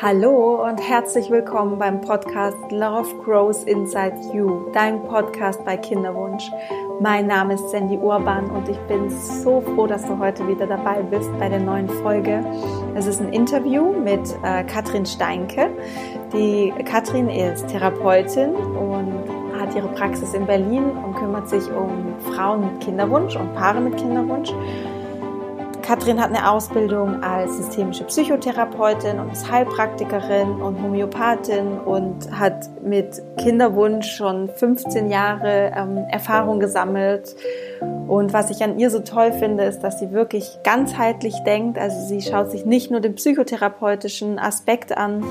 [0.00, 6.52] Hallo und herzlich willkommen beim Podcast Love Grows Inside You, dein Podcast bei Kinderwunsch.
[7.00, 11.02] Mein Name ist Sandy Urban und ich bin so froh, dass du heute wieder dabei
[11.02, 12.44] bist bei der neuen Folge.
[12.94, 15.68] Es ist ein Interview mit äh, Katrin Steinke.
[16.32, 19.24] Die Katrin ist Therapeutin und
[19.58, 23.96] hat ihre Praxis in Berlin und kümmert sich um Frauen mit Kinderwunsch und Paare mit
[23.96, 24.52] Kinderwunsch.
[25.88, 33.22] Katrin hat eine Ausbildung als systemische Psychotherapeutin und ist Heilpraktikerin und Homöopathin und hat mit
[33.38, 37.34] Kinderwunsch schon 15 Jahre ähm, Erfahrung gesammelt.
[38.06, 41.78] Und was ich an ihr so toll finde, ist, dass sie wirklich ganzheitlich denkt.
[41.78, 45.24] Also sie schaut sich nicht nur den psychotherapeutischen Aspekt an,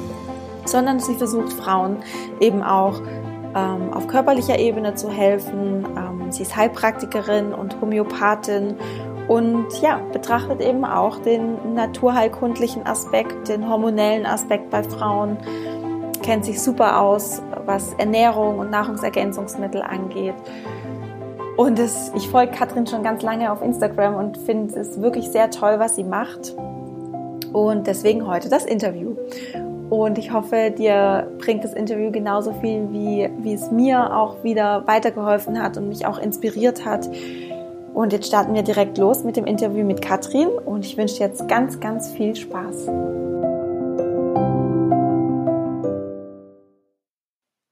[0.65, 1.97] sondern sie versucht Frauen
[2.39, 2.99] eben auch
[3.55, 5.85] ähm, auf körperlicher Ebene zu helfen.
[5.95, 8.75] Ähm, sie ist Heilpraktikerin und Homöopathin
[9.27, 15.37] und ja, betrachtet eben auch den naturheilkundlichen Aspekt, den hormonellen Aspekt bei Frauen,
[16.23, 20.35] kennt sich super aus, was Ernährung und Nahrungsergänzungsmittel angeht.
[21.57, 25.49] Und es, ich folge Katrin schon ganz lange auf Instagram und finde es wirklich sehr
[25.49, 26.55] toll, was sie macht.
[27.51, 29.15] Und deswegen heute das Interview.
[29.89, 34.85] Und ich hoffe, dir bringt das Interview genauso viel, wie, wie es mir auch wieder
[34.85, 37.09] weitergeholfen hat und mich auch inspiriert hat.
[37.97, 40.49] Und jetzt starten wir direkt los mit dem Interview mit Katrin.
[40.49, 42.85] Und ich wünsche dir jetzt ganz, ganz viel Spaß.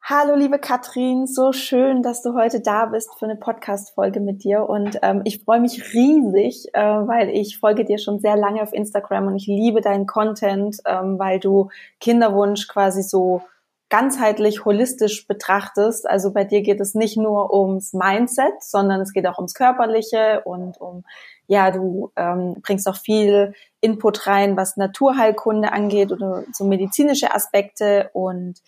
[0.01, 4.67] Hallo liebe Katrin, so schön, dass du heute da bist für eine Podcast-Folge mit dir.
[4.67, 8.73] Und ähm, ich freue mich riesig, äh, weil ich folge dir schon sehr lange auf
[8.73, 13.43] Instagram und ich liebe deinen Content, ähm, weil du Kinderwunsch quasi so
[13.89, 16.09] ganzheitlich holistisch betrachtest.
[16.09, 20.42] Also bei dir geht es nicht nur ums Mindset, sondern es geht auch ums Körperliche
[20.44, 21.03] und um,
[21.47, 28.09] ja, du ähm, bringst auch viel Input rein, was Naturheilkunde angeht oder so medizinische Aspekte
[28.14, 28.61] und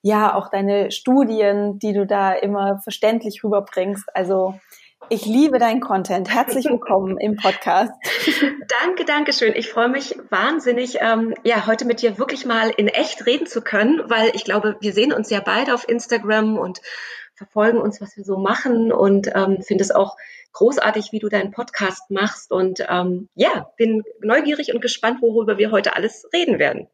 [0.00, 4.04] ja, auch deine Studien, die du da immer verständlich rüberbringst.
[4.14, 4.54] Also
[5.08, 6.32] ich liebe deinen Content.
[6.32, 7.92] Herzlich willkommen im Podcast.
[8.82, 9.54] Danke, danke schön.
[9.54, 13.62] Ich freue mich wahnsinnig, ähm, ja, heute mit dir wirklich mal in echt reden zu
[13.62, 16.80] können, weil ich glaube, wir sehen uns ja beide auf Instagram und
[17.34, 20.16] verfolgen uns, was wir so machen und ähm, finde es auch
[20.52, 25.70] großartig, wie du deinen Podcast machst und ähm, ja, bin neugierig und gespannt, worüber wir
[25.70, 26.88] heute alles reden werden.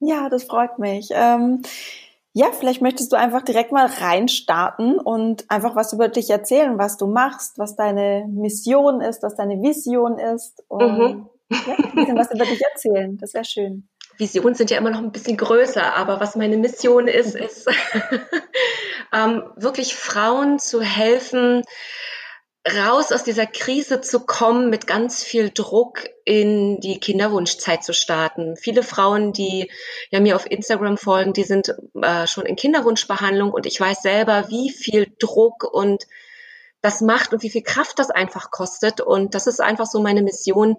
[0.00, 1.08] Ja, das freut mich.
[1.12, 1.62] Ähm,
[2.32, 6.96] ja, vielleicht möchtest du einfach direkt mal reinstarten und einfach was über dich erzählen, was
[6.96, 11.28] du machst, was deine Mission ist, was deine Vision ist und mhm.
[11.50, 13.18] ja, ein bisschen was über dich erzählen.
[13.18, 13.88] Das wäre schön.
[14.16, 17.66] Visionen sind ja immer noch ein bisschen größer, aber was meine Mission ist, ist
[19.12, 21.62] ähm, wirklich Frauen zu helfen,
[22.76, 28.56] raus aus dieser Krise zu kommen, mit ganz viel Druck in die Kinderwunschzeit zu starten.
[28.56, 29.70] Viele Frauen, die
[30.10, 34.48] ja mir auf Instagram folgen, die sind äh, schon in Kinderwunschbehandlung und ich weiß selber,
[34.48, 36.06] wie viel Druck und
[36.82, 39.00] das macht und wie viel Kraft das einfach kostet.
[39.00, 40.76] Und das ist einfach so meine Mission,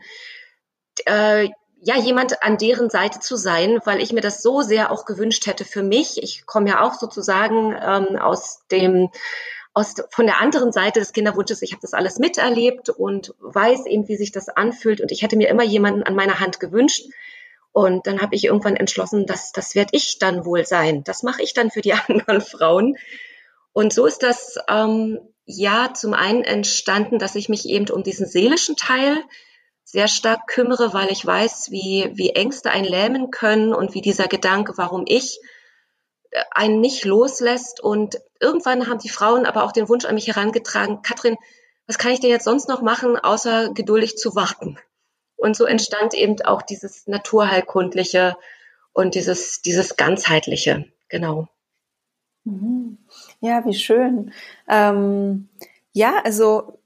[1.06, 1.50] äh,
[1.84, 5.48] ja, jemand an deren Seite zu sein, weil ich mir das so sehr auch gewünscht
[5.48, 6.22] hätte für mich.
[6.22, 9.10] Ich komme ja auch sozusagen ähm, aus dem
[9.74, 14.08] aus, von der anderen Seite des Kinderwunsches, ich habe das alles miterlebt und weiß eben,
[14.08, 15.02] wie sich das anfühlt.
[15.02, 17.06] Und ich hätte mir immer jemanden an meiner Hand gewünscht.
[17.72, 21.04] Und dann habe ich irgendwann entschlossen, dass das werde ich dann wohl sein.
[21.06, 22.98] Das mache ich dann für die anderen Frauen.
[23.72, 28.28] Und so ist das ähm, ja zum einen entstanden, dass ich mich eben um diesen
[28.28, 29.18] seelischen Teil
[29.86, 34.28] sehr stark kümmere, weil ich weiß, wie, wie Ängste einen lähmen können und wie dieser
[34.28, 35.40] Gedanke, warum ich,
[36.52, 37.80] einen nicht loslässt.
[37.82, 41.38] Und irgendwann haben die Frauen aber auch den Wunsch an mich herangetragen, Katrin,
[41.88, 44.78] was kann ich denn jetzt sonst noch machen, außer geduldig zu warten?
[45.36, 48.38] Und so entstand eben auch dieses Naturheilkundliche
[48.94, 51.48] und dieses, dieses ganzheitliche, genau.
[52.44, 52.98] Mhm.
[53.40, 54.34] Ja, wie schön.
[54.68, 55.50] Ähm,
[55.94, 56.80] ja, also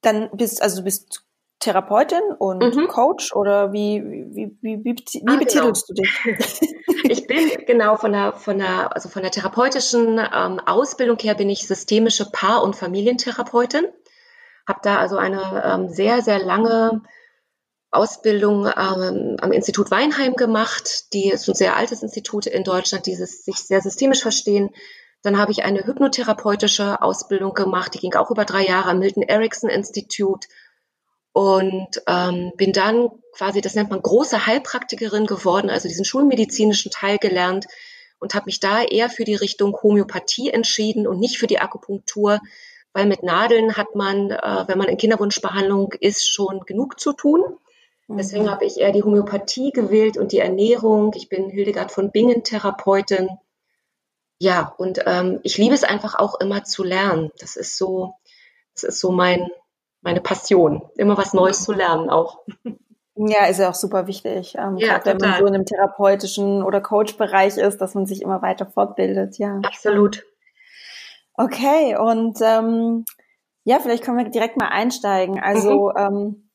[0.00, 1.24] dann bist, also du bist
[1.58, 2.86] Therapeutin und mhm.
[2.88, 6.02] Coach oder wie, wie, wie, wie, wie ah, betitelst genau.
[6.24, 6.60] du dich?
[7.10, 11.50] ich bin genau von der, von der, also von der therapeutischen ähm, Ausbildung her bin
[11.50, 13.86] ich systemische Paar- und Familientherapeutin.
[14.66, 17.02] Habe da also eine ähm, sehr, sehr lange
[17.90, 21.12] Ausbildung ähm, am Institut Weinheim gemacht.
[21.12, 24.70] Die ist ein sehr altes Institut in Deutschland, die sich sehr systemisch verstehen.
[25.22, 29.22] Dann habe ich eine hypnotherapeutische Ausbildung gemacht, die ging auch über drei Jahre am Milton
[29.22, 30.46] Erickson Institut
[31.36, 37.18] und ähm, bin dann quasi, das nennt man große Heilpraktikerin geworden, also diesen schulmedizinischen Teil
[37.18, 37.66] gelernt
[38.18, 42.40] und habe mich da eher für die Richtung Homöopathie entschieden und nicht für die Akupunktur,
[42.94, 47.44] weil mit Nadeln hat man, äh, wenn man in Kinderwunschbehandlung ist, schon genug zu tun.
[48.08, 48.50] Deswegen mhm.
[48.52, 51.12] habe ich eher die Homöopathie gewählt und die Ernährung.
[51.14, 53.28] Ich bin Hildegard von Bingen Therapeutin.
[54.38, 57.30] Ja, und ähm, ich liebe es einfach auch immer zu lernen.
[57.40, 58.14] Das ist so,
[58.72, 59.50] das ist so mein,
[60.06, 62.44] meine Passion, immer was Neues zu lernen auch.
[63.16, 64.54] Ja, ist ja auch super wichtig.
[64.56, 68.40] Ähm, ja, wenn man so in einem therapeutischen oder Coach-Bereich ist, dass man sich immer
[68.40, 69.38] weiter fortbildet.
[69.38, 70.24] Ja, absolut.
[71.34, 73.04] Okay, und ähm,
[73.64, 75.40] ja, vielleicht können wir direkt mal einsteigen.
[75.42, 75.98] Also mhm.
[75.98, 76.50] ähm,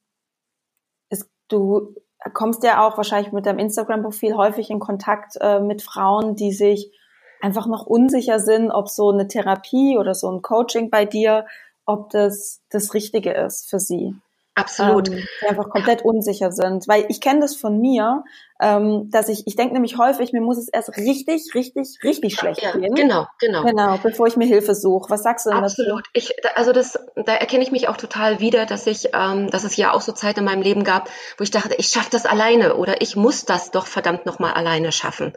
[1.09, 1.95] ist, du
[2.33, 6.97] kommst ja auch wahrscheinlich mit deinem Instagram-Profil häufig in Kontakt äh, mit Frauen, die sich
[7.41, 11.45] einfach noch unsicher sind, ob so eine Therapie oder so ein Coaching bei dir,
[11.85, 14.15] ob das das Richtige ist für sie.
[14.53, 15.09] Absolut.
[15.09, 16.87] Ähm, die einfach komplett unsicher sind.
[16.87, 18.23] Weil ich kenne das von mir,
[18.59, 22.61] ähm, dass ich, ich denke nämlich häufig, mir muss es erst richtig, richtig, richtig schlecht
[22.61, 22.93] ja, gehen.
[22.93, 23.63] Genau, genau.
[23.63, 25.09] Genau, bevor ich mir Hilfe suche.
[25.09, 25.99] Was sagst du denn Absolut.
[25.99, 26.09] dazu?
[26.13, 29.77] Ich, also das, da erkenne ich mich auch total wieder, dass ich, ähm, dass es
[29.77, 32.75] ja auch so Zeit in meinem Leben gab, wo ich dachte, ich schaffe das alleine
[32.75, 35.33] oder ich muss das doch verdammt nochmal alleine schaffen.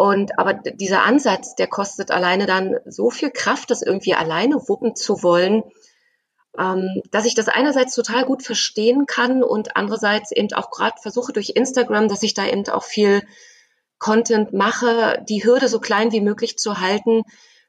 [0.00, 4.96] Und aber dieser Ansatz, der kostet alleine dann so viel Kraft, das irgendwie alleine wuppen
[4.96, 5.62] zu wollen
[6.58, 11.32] ähm, dass ich das einerseits total gut verstehen kann und andererseits eben auch gerade versuche
[11.32, 13.22] durch Instagram, dass ich da eben auch viel
[13.98, 17.22] Content mache, die Hürde so klein wie möglich zu halten,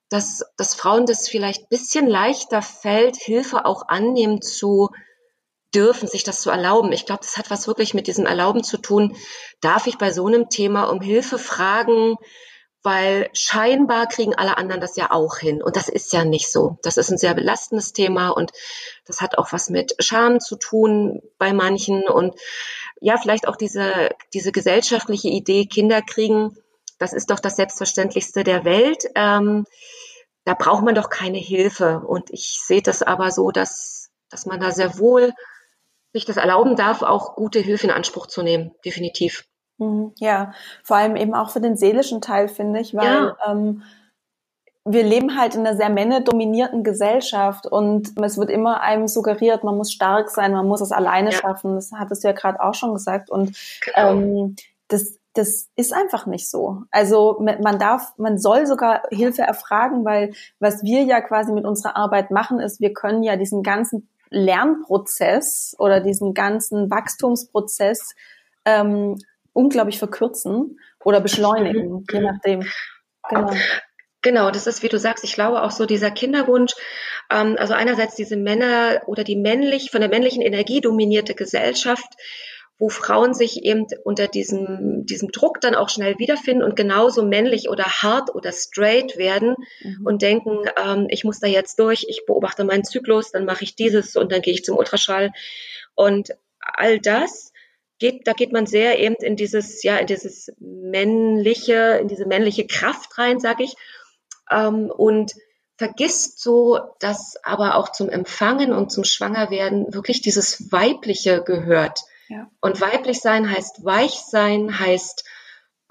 [0.10, 4.90] dass, dass Frauen das vielleicht bisschen leichter fällt, Hilfe auch annehmen zu
[5.74, 6.92] dürfen, sich das zu erlauben.
[6.92, 9.16] Ich glaube, das hat was wirklich mit diesem Erlauben zu tun.
[9.62, 12.18] Darf ich bei so einem Thema um Hilfe fragen?
[12.84, 15.62] weil scheinbar kriegen alle anderen das ja auch hin.
[15.62, 16.80] Und das ist ja nicht so.
[16.82, 18.52] Das ist ein sehr belastendes Thema und
[19.06, 22.36] das hat auch was mit Scham zu tun bei manchen und
[23.00, 26.56] ja, vielleicht auch diese, diese gesellschaftliche Idee, Kinder kriegen,
[27.00, 29.06] das ist doch das Selbstverständlichste der Welt.
[29.16, 29.66] Ähm,
[30.46, 32.02] da braucht man doch keine Hilfe.
[32.06, 35.34] Und ich sehe das aber so, dass, dass man da sehr wohl
[36.14, 38.72] sich das erlauben darf, auch gute Hilfe in Anspruch zu nehmen.
[38.86, 39.46] Definitiv.
[39.78, 40.54] Mhm, ja,
[40.84, 43.36] vor allem eben auch für den seelischen Teil, finde ich, weil ja.
[43.48, 43.84] ähm,
[44.86, 49.78] wir leben halt in einer sehr männerdominierten Gesellschaft und es wird immer einem suggeriert, man
[49.78, 51.38] muss stark sein, man muss es alleine ja.
[51.38, 51.76] schaffen.
[51.76, 53.30] Das hattest du ja gerade auch schon gesagt.
[53.30, 53.56] Und
[53.86, 54.12] genau.
[54.12, 54.56] ähm,
[54.88, 56.84] das, das ist einfach nicht so.
[56.90, 61.96] Also man darf, man soll sogar Hilfe erfragen, weil was wir ja quasi mit unserer
[61.96, 68.16] Arbeit machen, ist, wir können ja diesen ganzen Lernprozess oder diesen ganzen Wachstumsprozess
[68.66, 69.18] ähm,
[69.54, 72.06] unglaublich verkürzen oder beschleunigen, mhm.
[72.12, 72.64] je nachdem.
[73.30, 73.54] Genau.
[74.24, 76.74] Genau, das ist, wie du sagst, ich glaube auch so dieser Kinderwunsch,
[77.32, 82.14] ähm, also einerseits diese Männer oder die männlich, von der männlichen Energie dominierte Gesellschaft,
[82.82, 87.70] wo Frauen sich eben unter diesem, diesem Druck dann auch schnell wiederfinden und genauso männlich
[87.70, 90.04] oder hart oder straight werden mhm.
[90.04, 93.76] und denken, ähm, ich muss da jetzt durch, ich beobachte meinen Zyklus, dann mache ich
[93.76, 95.32] dieses und dann gehe ich zum Ultraschall.
[95.94, 97.54] Und all das
[98.00, 102.66] geht, da geht man sehr eben in dieses, ja, in dieses männliche, in diese männliche
[102.66, 103.76] Kraft rein, sag ich,
[104.50, 105.34] ähm, und
[105.78, 112.06] vergisst so, dass aber auch zum Empfangen und zum Schwangerwerden wirklich dieses Weibliche gehört.
[112.32, 112.50] Ja.
[112.62, 115.26] Und weiblich sein heißt weich sein, heißt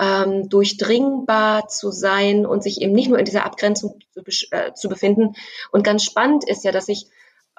[0.01, 4.89] ähm, durchdringbar zu sein und sich eben nicht nur in dieser Abgrenzung zu, äh, zu
[4.89, 5.35] befinden.
[5.71, 7.11] Und ganz spannend ist ja, dass ich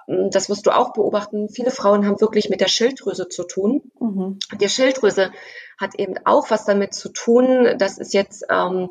[0.07, 3.91] hm, das wirst du auch beobachten, viele Frauen haben wirklich mit der Schilddrüse zu tun.
[3.99, 4.39] Mhm.
[4.59, 5.31] Die Schilddrüse
[5.77, 7.75] hat eben auch was damit zu tun.
[7.77, 8.89] Das ist jetzt, ähm,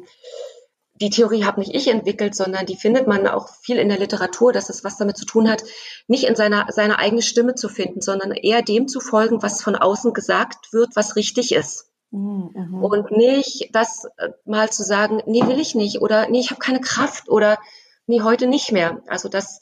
[1.00, 4.52] die Theorie habe nicht ich entwickelt, sondern die findet man auch viel in der Literatur,
[4.52, 5.64] dass es was damit zu tun hat,
[6.09, 9.76] nicht in seiner, seiner eigenen Stimme zu finden, sondern eher dem zu folgen, was von
[9.76, 11.90] außen gesagt wird, was richtig ist.
[12.11, 12.50] Mhm.
[12.54, 12.85] mhm.
[12.85, 16.61] Und nicht das äh, mal zu sagen, nee, will ich nicht oder nee, ich habe
[16.61, 17.59] keine Kraft oder
[18.07, 19.02] nee, heute nicht mehr.
[19.07, 19.61] Also das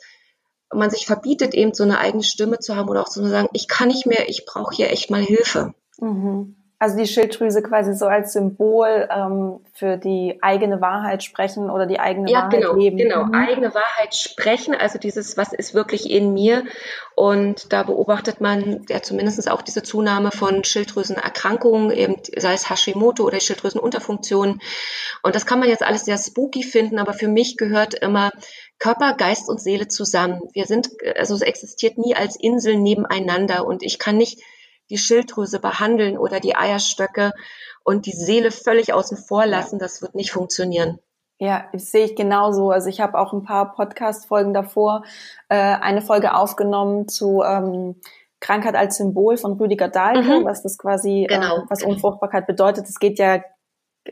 [0.73, 3.69] man sich verbietet, eben so eine eigene Stimme zu haben oder auch zu sagen, ich
[3.69, 5.75] kann nicht mehr, ich brauche hier echt mal Hilfe.
[5.99, 6.57] Mhm.
[6.81, 11.99] Also die Schilddrüse quasi so als Symbol ähm, für die eigene Wahrheit sprechen oder die
[11.99, 12.97] eigene ja, Wahrheit genau, leben.
[12.99, 13.35] Genau, mhm.
[13.35, 16.65] eigene Wahrheit sprechen, also dieses, was ist wirklich in mir.
[17.17, 23.25] Und da beobachtet man ja zumindest auch diese Zunahme von Schilddrüsenerkrankungen, eben sei es Hashimoto
[23.25, 24.61] oder Schilddrüsenunterfunktion.
[25.25, 28.31] Und das kann man jetzt alles sehr spooky finden, aber für mich gehört immer
[28.79, 30.43] Körper, Geist und Seele zusammen.
[30.53, 34.41] Wir sind, also es existiert nie als Inseln nebeneinander und ich kann nicht
[34.91, 37.33] die Schilddrüse behandeln oder die Eierstöcke
[37.85, 39.79] und die Seele völlig außen vor lassen.
[39.79, 40.99] Das wird nicht funktionieren.
[41.39, 42.71] Ja, das sehe ich genauso.
[42.71, 45.05] Also ich habe auch ein paar Podcast-Folgen davor
[45.49, 48.01] äh, eine Folge aufgenommen zu ähm,
[48.41, 50.45] Krankheit als Symbol von Rüdiger Dahlke, mhm.
[50.45, 51.59] was das quasi, genau.
[51.59, 52.89] äh, was Unfruchtbarkeit bedeutet.
[52.89, 53.41] Es geht ja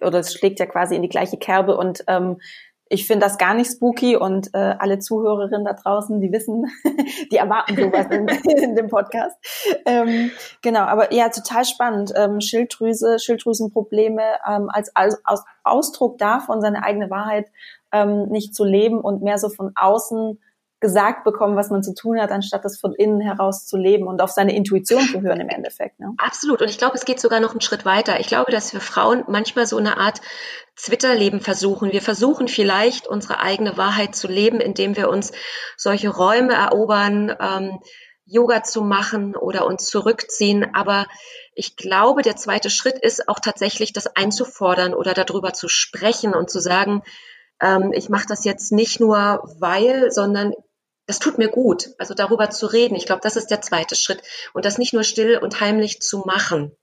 [0.01, 2.39] oder es schlägt ja quasi in die gleiche Kerbe und ähm,
[2.89, 6.67] ich finde das gar nicht spooky und äh, alle Zuhörerinnen da draußen, die wissen,
[7.33, 8.29] die erwarten sowas in,
[8.63, 9.37] in dem Podcast.
[9.85, 10.31] Ähm,
[10.63, 12.13] genau, aber ja, total spannend.
[12.17, 15.21] Ähm, Schilddrüse, Schilddrüsenprobleme ähm, als, als,
[15.65, 17.49] Ausdruck davon, seine eigene Wahrheit
[17.91, 20.39] ähm, nicht zu leben und mehr so von außen
[20.81, 24.21] gesagt bekommen, was man zu tun hat, anstatt das von innen heraus zu leben und
[24.21, 25.99] auf seine Intuition zu hören im Endeffekt.
[25.99, 26.13] Ne?
[26.19, 26.61] Absolut.
[26.61, 28.21] Und ich glaube, es geht sogar noch einen Schritt weiter.
[28.21, 30.21] Ich glaube, dass wir Frauen manchmal so eine Art
[30.75, 31.93] Zwitterleben versuchen.
[31.93, 35.33] Wir versuchen vielleicht unsere eigene Wahrheit zu leben, indem wir uns
[35.79, 37.79] solche Räume erobern, ähm,
[38.27, 40.75] Yoga zu machen oder uns zurückziehen.
[40.75, 41.07] Aber
[41.55, 46.51] ich glaube, der zweite Schritt ist auch tatsächlich, das einzufordern oder darüber zu sprechen und
[46.51, 47.03] zu sagen,
[47.61, 49.17] ähm, ich mache das jetzt nicht nur
[49.59, 50.53] weil, sondern
[51.07, 51.91] das tut mir gut.
[51.99, 52.97] Also darüber zu reden.
[52.97, 54.23] Ich glaube, das ist der zweite Schritt.
[54.53, 56.77] Und das nicht nur still und heimlich zu machen.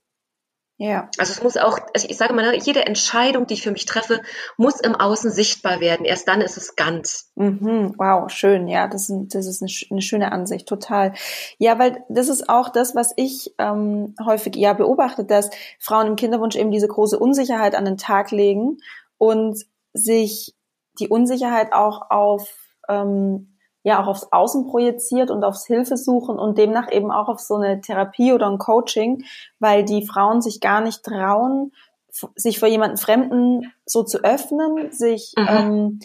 [0.78, 1.10] Ja.
[1.20, 4.22] Also es muss auch, also ich sage mal, jede Entscheidung, die ich für mich treffe,
[4.58, 6.06] muss im Außen sichtbar werden.
[6.06, 7.32] Erst dann ist es ganz.
[7.36, 7.94] Mhm.
[7.98, 8.68] Wow, schön.
[8.68, 11.14] Ja, das ist, das ist eine, eine, schöne Ansicht, total.
[11.60, 16.16] Ja, weil das ist auch das, was ich ähm, häufig ja beobachte, dass Frauen im
[16.16, 18.78] Kinderwunsch eben diese große Unsicherheit an den Tag legen
[19.18, 19.64] und
[19.94, 20.56] sich
[21.00, 22.52] die Unsicherheit auch auf
[22.90, 23.53] ähm,
[23.84, 27.82] ja auch aufs Außen projiziert und aufs Hilfesuchen und demnach eben auch auf so eine
[27.82, 29.24] Therapie oder ein Coaching,
[29.60, 31.74] weil die Frauen sich gar nicht trauen,
[32.36, 35.48] sich vor jemanden Fremden so zu öffnen, sich mhm.
[35.50, 36.00] ähm,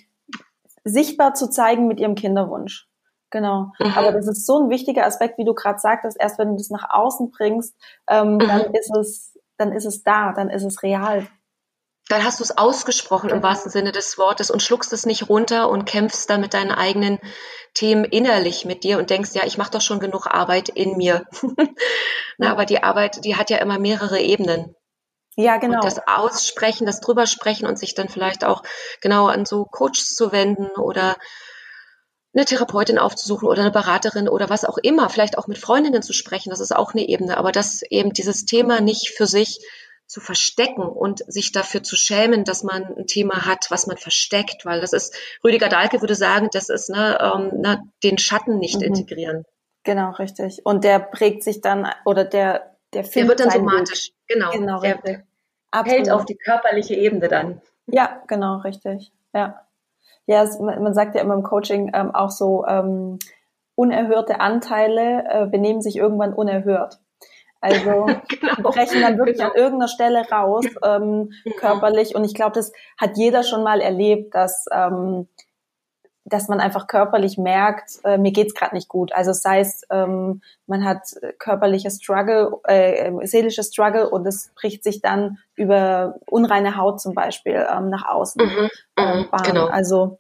[0.85, 2.89] sichtbar zu zeigen mit ihrem Kinderwunsch.
[3.31, 3.73] Genau.
[3.79, 3.93] Mhm.
[3.95, 6.71] Aber das ist so ein wichtiger Aspekt, wie du gerade sagtest, erst wenn du das
[6.71, 7.77] nach außen bringst,
[8.09, 8.39] ähm, mhm.
[8.39, 11.27] dann ist es, dann ist es da, dann ist es real
[12.09, 15.69] dann hast du es ausgesprochen im wahrsten Sinne des Wortes und schluckst es nicht runter
[15.69, 17.19] und kämpfst dann mit deinen eigenen
[17.75, 21.27] Themen innerlich mit dir und denkst, ja, ich mache doch schon genug Arbeit in mir.
[22.39, 24.75] Na, aber die Arbeit, die hat ja immer mehrere Ebenen.
[25.37, 25.77] Ja, genau.
[25.77, 28.63] Und das Aussprechen, das drüber sprechen und sich dann vielleicht auch
[29.01, 31.17] genau an so Coaches zu wenden oder
[32.35, 36.13] eine Therapeutin aufzusuchen oder eine Beraterin oder was auch immer, vielleicht auch mit Freundinnen zu
[36.13, 39.61] sprechen, das ist auch eine Ebene, aber dass eben dieses Thema nicht für sich
[40.09, 44.65] zu verstecken und sich dafür zu schämen, dass man ein Thema hat, was man versteckt,
[44.65, 48.79] weil das ist, Rüdiger Dahlke würde sagen, das ist ne, ähm, ne, den Schatten nicht
[48.79, 48.87] mhm.
[48.87, 49.45] integrieren.
[49.85, 50.65] Genau, richtig.
[50.65, 54.15] Und der prägt sich dann, oder der, der Der wird dann somatisch, Weg.
[54.29, 54.51] genau.
[54.51, 55.25] genau der richtig.
[55.85, 57.61] hält auf die körperliche Ebene dann.
[57.87, 59.13] Ja, genau, richtig.
[59.35, 59.63] Ja.
[60.27, 63.19] Ja, es, man sagt ja immer im Coaching ähm, auch so, ähm,
[63.75, 66.99] unerhörte Anteile äh, benehmen sich irgendwann unerhört.
[67.61, 68.71] Also genau.
[68.71, 69.51] brechen dann wirklich genau.
[69.51, 71.53] an irgendeiner Stelle raus, ähm, mhm.
[71.59, 72.15] körperlich.
[72.15, 75.29] Und ich glaube, das hat jeder schon mal erlebt, dass, ähm,
[76.25, 79.13] dass man einfach körperlich merkt, äh, mir geht's gerade nicht gut.
[79.13, 81.03] Also sei es, ähm, man hat
[81.39, 87.67] körperliche Struggle, äh, seelische Struggle und es bricht sich dann über unreine Haut zum Beispiel
[87.71, 88.45] ähm, nach außen.
[88.45, 88.69] Mhm.
[88.99, 89.29] Ähm.
[89.45, 89.67] Genau.
[89.67, 90.19] Also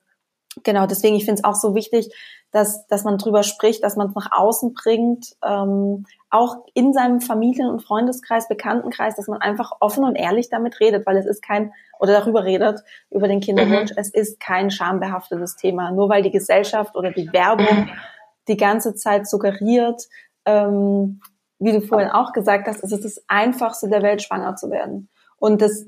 [0.64, 2.10] genau, deswegen, ich finde es auch so wichtig,
[2.50, 7.20] dass, dass man drüber spricht, dass man es nach außen bringt, ähm, auch in seinem
[7.20, 11.42] Familien- und Freundeskreis, Bekanntenkreis, dass man einfach offen und ehrlich damit redet, weil es ist
[11.42, 12.80] kein, oder darüber redet,
[13.10, 13.96] über den Kinderwunsch, mhm.
[13.96, 15.90] es ist kein schambehaftetes Thema.
[15.90, 17.88] Nur weil die Gesellschaft oder die Werbung
[18.48, 20.08] die ganze Zeit suggeriert,
[20.44, 21.20] ähm,
[21.58, 25.08] wie du vorhin auch gesagt hast, es ist das Einfachste der Welt, schwanger zu werden.
[25.38, 25.86] Und das,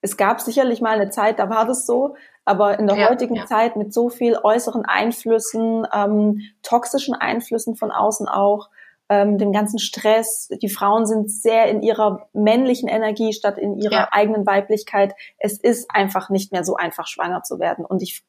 [0.00, 2.14] es gab sicherlich mal eine Zeit, da war das so,
[2.44, 3.46] aber in der ja, heutigen ja.
[3.46, 8.70] Zeit mit so viel äußeren Einflüssen, ähm, toxischen Einflüssen von außen auch,
[9.08, 13.92] ähm, dem ganzen Stress, die Frauen sind sehr in ihrer männlichen Energie statt in ihrer
[13.92, 14.08] ja.
[14.10, 15.14] eigenen Weiblichkeit.
[15.38, 17.84] Es ist einfach nicht mehr so einfach, schwanger zu werden.
[17.84, 18.24] Und ich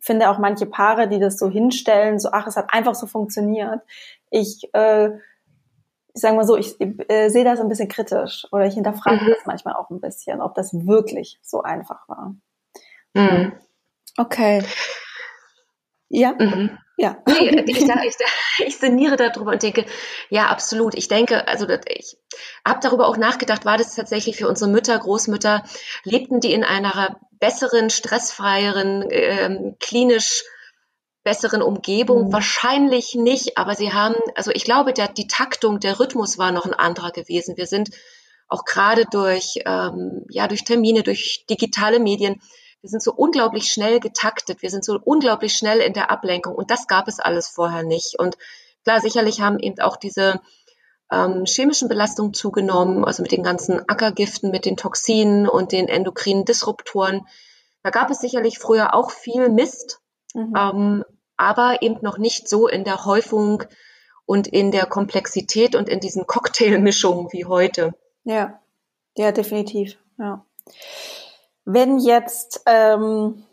[0.00, 3.80] finde auch manche Paare, die das so hinstellen, so, ach, es hat einfach so funktioniert.
[4.30, 5.08] Ich, äh,
[6.14, 9.28] ich sage mal so, ich äh, sehe das ein bisschen kritisch oder ich hinterfrage mhm.
[9.28, 12.34] das manchmal auch ein bisschen, ob das wirklich so einfach war.
[13.14, 13.52] Mhm.
[14.16, 14.64] Okay.
[16.08, 16.34] Ja.
[16.38, 16.78] Mhm.
[16.96, 17.18] Ja.
[17.26, 17.86] Nee, ich, ich,
[18.66, 19.84] ich sinniere darüber und denke,
[20.30, 20.94] ja, absolut.
[20.94, 22.16] Ich denke, also ich
[22.64, 25.64] habe darüber auch nachgedacht, war das tatsächlich für unsere Mütter, Großmütter,
[26.04, 30.42] lebten die in einer besseren, stressfreieren, ähm, klinisch
[31.22, 32.28] besseren Umgebung?
[32.28, 32.32] Mhm.
[32.32, 36.64] Wahrscheinlich nicht, aber sie haben, also ich glaube, der, die Taktung, der Rhythmus war noch
[36.64, 37.58] ein anderer gewesen.
[37.58, 37.90] Wir sind
[38.48, 42.40] auch gerade durch, ähm, ja, durch Termine, durch digitale Medien
[42.86, 46.70] wir sind so unglaublich schnell getaktet, wir sind so unglaublich schnell in der Ablenkung und
[46.70, 48.16] das gab es alles vorher nicht.
[48.16, 48.38] Und
[48.84, 50.40] klar, sicherlich haben eben auch diese
[51.10, 56.44] ähm, chemischen Belastungen zugenommen, also mit den ganzen Ackergiften, mit den Toxinen und den endokrinen
[56.44, 57.26] Disruptoren.
[57.82, 59.98] Da gab es sicherlich früher auch viel Mist,
[60.32, 60.54] mhm.
[60.56, 61.04] ähm,
[61.36, 63.64] aber eben noch nicht so in der Häufung
[64.26, 67.94] und in der Komplexität und in diesen Cocktailmischungen wie heute.
[68.22, 68.60] Ja,
[69.16, 69.98] ja, definitiv.
[70.18, 70.46] Ja.
[71.66, 73.44] Wenn jetzt ähm,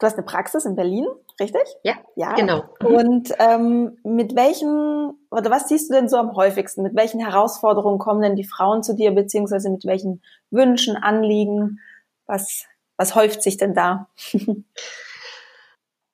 [0.00, 1.06] du hast eine Praxis in Berlin,
[1.38, 1.62] richtig?
[1.84, 2.32] Ja, ja.
[2.32, 2.64] genau.
[2.80, 2.86] Mhm.
[2.86, 6.82] Und ähm, mit welchen, oder was siehst du denn so am häufigsten?
[6.82, 11.78] Mit welchen Herausforderungen kommen denn die Frauen zu dir, beziehungsweise mit welchen Wünschen, Anliegen?
[12.26, 12.64] Was,
[12.96, 14.08] was häuft sich denn da?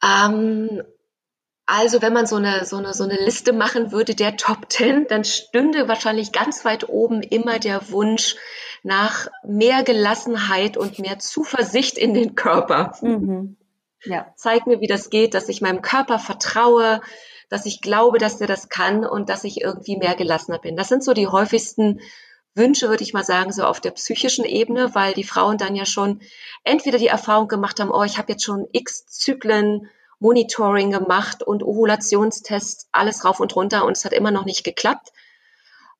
[0.02, 0.82] ähm,
[1.66, 5.06] also wenn man so eine, so, eine, so eine Liste machen würde der Top Ten,
[5.08, 8.36] dann stünde wahrscheinlich ganz weit oben immer der Wunsch
[8.86, 12.96] nach mehr Gelassenheit und mehr Zuversicht in den Körper.
[13.02, 13.56] Mhm.
[14.04, 14.32] Ja.
[14.36, 17.00] Zeig mir, wie das geht, dass ich meinem Körper vertraue,
[17.48, 20.76] dass ich glaube, dass der das kann und dass ich irgendwie mehr gelassener bin.
[20.76, 22.00] Das sind so die häufigsten
[22.54, 25.84] Wünsche, würde ich mal sagen, so auf der psychischen Ebene, weil die Frauen dann ja
[25.84, 26.20] schon
[26.62, 29.88] entweder die Erfahrung gemacht haben, oh, ich habe jetzt schon x Zyklen
[30.20, 35.10] Monitoring gemacht und Ovulationstests, alles rauf und runter und es hat immer noch nicht geklappt.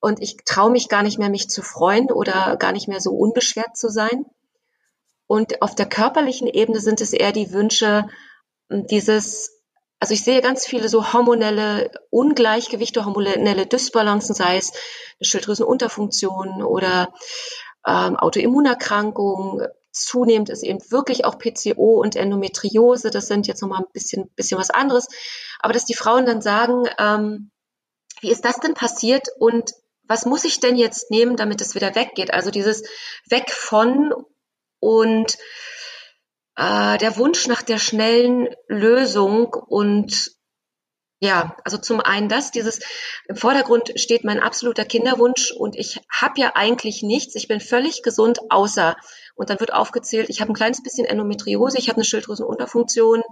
[0.06, 3.10] Und ich traue mich gar nicht mehr, mich zu freuen oder gar nicht mehr so
[3.10, 4.24] unbeschwert zu sein.
[5.26, 8.06] Und auf der körperlichen Ebene sind es eher die Wünsche,
[8.70, 9.50] dieses,
[9.98, 17.12] also ich sehe ganz viele so hormonelle Ungleichgewichte, hormonelle Dysbalancen, sei es eine Schilddrüsenunterfunktion oder
[17.84, 23.10] ähm, Autoimmunerkrankungen, zunehmend ist eben wirklich auch PCO und Endometriose.
[23.10, 25.08] Das sind jetzt nochmal ein bisschen, bisschen was anderes.
[25.58, 27.50] Aber dass die Frauen dann sagen, ähm,
[28.20, 29.74] wie ist das denn passiert und
[30.08, 32.32] was muss ich denn jetzt nehmen, damit es wieder weggeht?
[32.32, 32.82] Also dieses
[33.28, 34.12] Weg von
[34.80, 35.36] und
[36.56, 40.36] äh, der Wunsch nach der schnellen Lösung und
[41.18, 42.80] ja, also zum einen das, dieses
[43.26, 48.02] im Vordergrund steht mein absoluter Kinderwunsch und ich habe ja eigentlich nichts, ich bin völlig
[48.02, 48.96] gesund, außer
[49.34, 53.22] und dann wird aufgezählt, ich habe ein kleines bisschen Endometriose, ich habe eine Schilddrüsenunterfunktion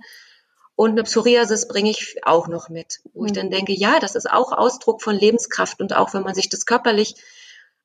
[0.76, 3.26] und eine Psoriasis bringe ich auch noch mit, wo mhm.
[3.26, 6.48] ich dann denke, ja, das ist auch Ausdruck von Lebenskraft und auch wenn man sich
[6.48, 7.14] das körperlich,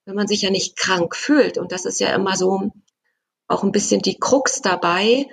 [0.05, 2.72] wenn man sich ja nicht krank fühlt und das ist ja immer so
[3.48, 5.27] auch ein bisschen die Krux dabei,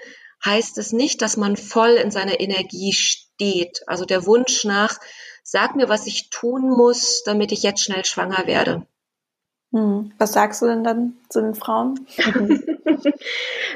[0.44, 3.82] heißt es nicht, dass man voll in seiner Energie steht.
[3.86, 4.98] Also der Wunsch nach,
[5.42, 8.86] sag mir, was ich tun muss, damit ich jetzt schnell schwanger werde.
[9.72, 10.12] Hm.
[10.18, 12.06] Was sagst du denn dann zu den Frauen?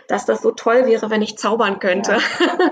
[0.08, 2.12] dass das so toll wäre, wenn ich zaubern könnte.
[2.12, 2.69] Ja.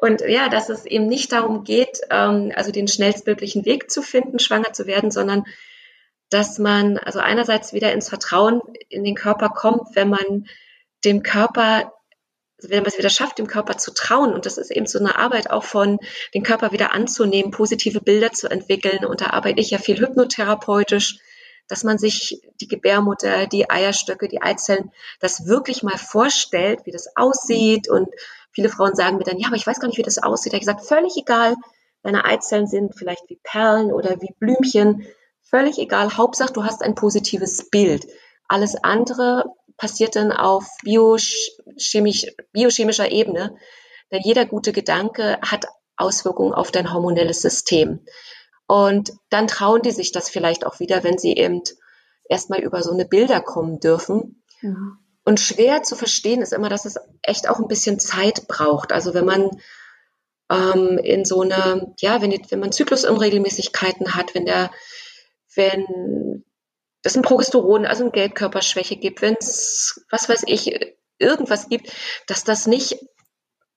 [0.00, 4.38] Und ja, dass es eben nicht darum geht, ähm, also den schnellstmöglichen Weg zu finden,
[4.38, 5.44] schwanger zu werden, sondern
[6.30, 10.46] dass man also einerseits wieder ins Vertrauen in den Körper kommt, wenn man
[11.04, 11.92] dem Körper
[12.60, 15.16] wenn man es wieder schafft, dem Körper zu trauen, und das ist eben so eine
[15.16, 16.00] Arbeit auch von,
[16.34, 21.18] den Körper wieder anzunehmen, positive Bilder zu entwickeln, und da arbeite ich ja viel hypnotherapeutisch,
[21.68, 27.14] dass man sich die Gebärmutter, die Eierstöcke, die Eizellen, das wirklich mal vorstellt, wie das
[27.14, 27.88] aussieht.
[27.88, 28.08] Und
[28.52, 30.52] viele Frauen sagen mir dann, ja, aber ich weiß gar nicht, wie das aussieht.
[30.52, 31.54] Da habe ich gesagt, völlig egal.
[32.02, 35.06] Deine Eizellen sind vielleicht wie Perlen oder wie Blümchen.
[35.42, 36.16] Völlig egal.
[36.16, 38.06] Hauptsache, du hast ein positives Bild.
[38.48, 39.44] Alles andere
[39.76, 43.56] passiert dann auf biochemisch, biochemischer Ebene.
[44.10, 48.00] Denn jeder gute Gedanke hat Auswirkungen auf dein hormonelles System.
[48.66, 51.62] Und dann trauen die sich das vielleicht auch wieder, wenn sie eben
[52.28, 54.42] erstmal über so eine Bilder kommen dürfen.
[54.60, 54.98] Mhm.
[55.28, 58.92] Und schwer zu verstehen ist immer, dass es echt auch ein bisschen Zeit braucht.
[58.92, 59.50] Also wenn man
[60.50, 64.70] ähm, in so eine, ja, wenn, wenn man Zyklusunregelmäßigkeiten hat, wenn der,
[65.54, 66.46] wenn
[67.02, 70.74] es ein Progesteron, also eine Gelbkörperschwäche gibt, wenn es, was weiß ich,
[71.18, 71.92] irgendwas gibt,
[72.26, 72.96] dass das nicht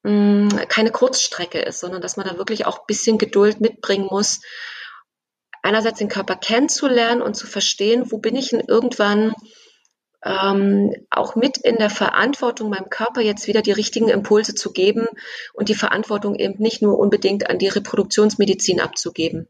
[0.04, 4.08] mh, mm, keine Kurzstrecke ist, sondern dass man da wirklich auch ein bisschen Geduld mitbringen
[4.10, 4.40] muss,
[5.64, 9.34] einerseits den Körper kennenzulernen und zu verstehen, wo bin ich denn irgendwann
[10.24, 15.08] ähm, auch mit in der Verantwortung meinem Körper jetzt wieder die richtigen Impulse zu geben
[15.54, 19.48] und die Verantwortung eben nicht nur unbedingt an die Reproduktionsmedizin abzugeben.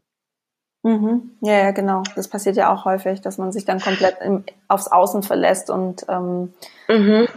[0.84, 1.36] Mhm.
[1.42, 2.02] Ja, ja, genau.
[2.16, 6.04] Das passiert ja auch häufig, dass man sich dann komplett im, aufs Außen verlässt und
[6.08, 6.54] ähm,
[6.88, 7.28] mhm.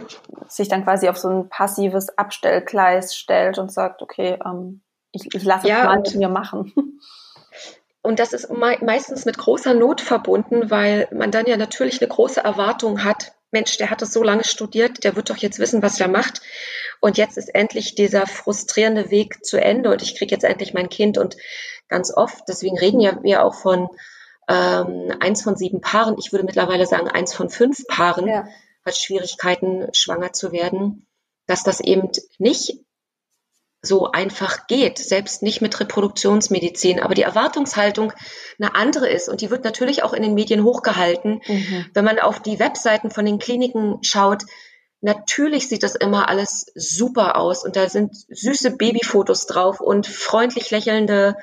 [0.48, 4.80] sich dann quasi auf so ein passives Abstellgleis stellt und sagt, okay, ähm,
[5.12, 6.72] ich, ich lasse ja, es mal mit mir machen.
[8.06, 12.08] Und das ist me meistens mit großer Not verbunden, weil man dann ja natürlich eine
[12.08, 13.32] große Erwartung hat.
[13.50, 16.40] Mensch, der hat das so lange studiert, der wird doch jetzt wissen, was er macht.
[17.00, 20.88] Und jetzt ist endlich dieser frustrierende Weg zu Ende und ich kriege jetzt endlich mein
[20.88, 21.18] Kind.
[21.18, 21.36] Und
[21.88, 23.88] ganz oft, deswegen reden ja wir auch von
[24.48, 28.46] ähm, eins von sieben Paaren, ich würde mittlerweile sagen, eins von fünf Paaren ja.
[28.84, 31.08] hat Schwierigkeiten, schwanger zu werden,
[31.48, 32.85] dass das eben nicht
[33.86, 37.00] so einfach geht, selbst nicht mit Reproduktionsmedizin.
[37.00, 38.12] Aber die Erwartungshaltung
[38.58, 41.40] eine andere ist und die wird natürlich auch in den Medien hochgehalten.
[41.46, 41.86] Mhm.
[41.94, 44.42] Wenn man auf die Webseiten von den Kliniken schaut,
[45.00, 50.70] natürlich sieht das immer alles super aus und da sind süße Babyfotos drauf und freundlich
[50.70, 51.36] lächelnde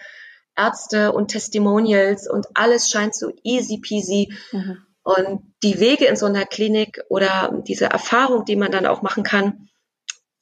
[0.55, 4.33] Ärzte und Testimonials und alles scheint so easy peasy.
[4.51, 4.77] Mhm.
[5.03, 9.23] Und die Wege in so einer Klinik oder diese Erfahrung, die man dann auch machen
[9.23, 9.67] kann,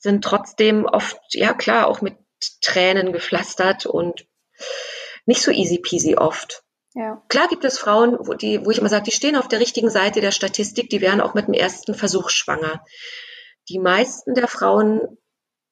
[0.02, 2.18] sind trotzdem oft, ja klar, auch mit
[2.62, 4.26] Tränen gepflastert und
[5.26, 6.64] nicht so easy peasy oft.
[6.94, 7.24] Ja.
[7.30, 9.90] Klar gibt es Frauen, wo, die, wo ich immer sage, die stehen auf der richtigen
[9.90, 12.84] Seite der Statistik, die werden auch mit dem ersten Versuch schwanger.
[13.70, 15.18] Die meisten der Frauen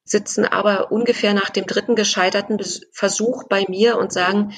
[0.06, 2.60] sitzen aber ungefähr nach dem dritten gescheiterten
[2.94, 4.54] Versuch bei mir und sagen,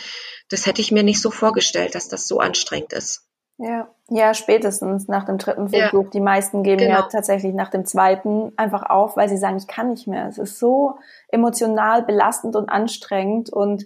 [0.50, 3.28] das hätte ich mir nicht so vorgestellt, dass das so anstrengend ist.
[3.64, 6.06] Ja, ja, spätestens nach dem dritten Versuch.
[6.06, 6.10] Ja.
[6.10, 7.02] Die meisten geben genau.
[7.02, 10.28] ja tatsächlich nach dem zweiten einfach auf, weil sie sagen, ich kann nicht mehr.
[10.28, 10.96] Es ist so
[11.28, 13.86] emotional belastend und anstrengend und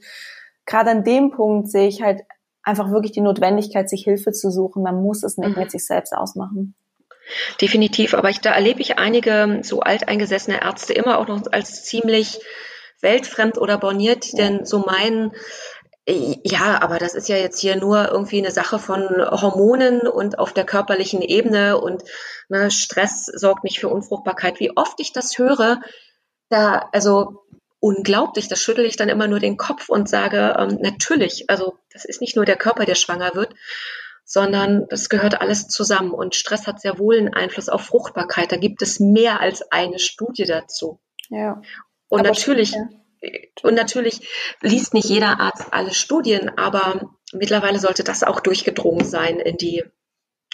[0.65, 2.23] gerade an dem Punkt sehe ich halt
[2.63, 4.81] einfach wirklich die Notwendigkeit, sich Hilfe zu suchen.
[4.81, 5.63] Man muss es nicht mhm.
[5.63, 6.73] mit sich selbst ausmachen.
[7.59, 12.39] Definitiv, aber ich, da erlebe ich einige so alteingesessene Ärzte immer auch noch als ziemlich
[13.01, 15.31] weltfremd oder borniert, die denn so meinen,
[16.07, 20.53] ja, aber das ist ja jetzt hier nur irgendwie eine Sache von Hormonen und auf
[20.53, 22.03] der körperlichen Ebene und
[22.47, 24.59] ne, Stress sorgt nicht für Unfruchtbarkeit.
[24.59, 25.81] Wie oft ich das höre,
[26.49, 27.45] da, also
[27.79, 28.47] unglaublich.
[28.47, 32.21] Das schüttel ich dann immer nur den Kopf und sage, ähm, natürlich, also das ist
[32.21, 33.53] nicht nur der Körper, der schwanger wird,
[34.23, 36.11] sondern das gehört alles zusammen.
[36.11, 38.51] Und Stress hat sehr wohl einen Einfluss auf Fruchtbarkeit.
[38.51, 40.99] Da gibt es mehr als eine Studie dazu.
[41.29, 41.61] Ja.
[42.09, 42.87] Und aber natürlich, ja.
[43.63, 44.27] Und natürlich
[44.61, 49.83] liest nicht jeder Arzt alle Studien, aber mittlerweile sollte das auch durchgedrungen sein in die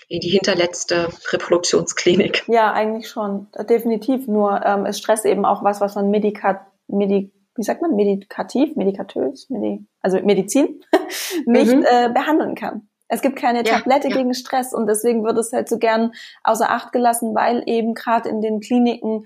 [0.07, 2.43] in die hinterletzte Reproduktionsklinik.
[2.47, 4.27] Ja, eigentlich schon, definitiv.
[4.27, 8.75] Nur ähm, ist Stress eben auch was, was man Medikat Medi wie sagt man, medikativ,
[8.75, 10.81] medikatös, Medi also Medizin,
[11.45, 11.85] nicht mhm.
[11.85, 12.87] äh, behandeln kann.
[13.07, 14.15] Es gibt keine ja, Tablette ja.
[14.15, 18.29] gegen Stress und deswegen wird es halt so gern außer Acht gelassen, weil eben gerade
[18.29, 19.25] in den Kliniken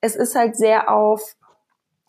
[0.00, 1.34] es ist halt sehr auf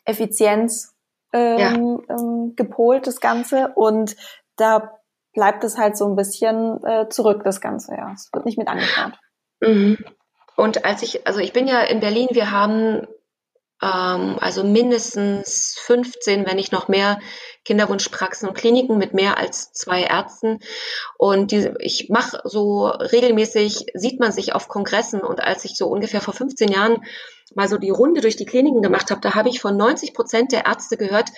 [0.05, 0.95] Effizienz
[1.33, 2.15] ähm, ja.
[2.15, 3.69] ähm, gepolt, das Ganze.
[3.75, 4.15] Und
[4.55, 4.99] da
[5.33, 8.11] bleibt es halt so ein bisschen äh, zurück, das Ganze, ja.
[8.13, 9.13] Es wird nicht mit angeschaut.
[9.59, 9.97] Mhm.
[10.55, 13.05] Und als ich, also ich bin ja in Berlin, wir haben
[13.81, 17.19] ähm, also mindestens 15, wenn nicht noch mehr
[17.65, 20.59] Kinderwunschpraxen und Kliniken mit mehr als zwei Ärzten.
[21.17, 25.21] Und die, ich mache so regelmäßig, sieht man sich auf Kongressen.
[25.21, 27.03] Und als ich so ungefähr vor 15 Jahren
[27.53, 30.51] mal so die Runde durch die Kliniken gemacht habe, da habe ich von 90 Prozent
[30.51, 31.29] der Ärzte gehört,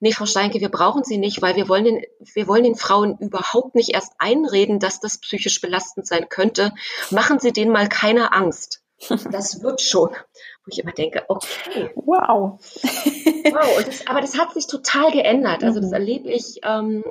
[0.00, 2.02] nee, Frau Steinke, wir brauchen Sie nicht, weil wir wollen den,
[2.34, 6.72] wir wollen den Frauen überhaupt nicht erst einreden, dass das psychisch belastend sein könnte.
[7.10, 8.82] Machen Sie denen mal keine Angst.
[9.30, 10.10] Das wird schon
[10.64, 11.90] wo ich immer denke, okay.
[11.94, 12.60] Wow.
[12.62, 13.84] wow.
[13.84, 15.64] Das, aber das hat sich total geändert.
[15.64, 15.94] Also das mhm.
[15.94, 17.04] erlebe ich ähm,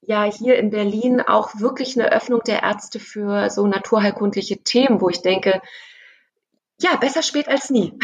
[0.00, 5.08] ja hier in Berlin auch wirklich eine Öffnung der Ärzte für so naturheilkundliche Themen, wo
[5.08, 5.60] ich denke,
[6.80, 7.98] ja, besser spät als nie.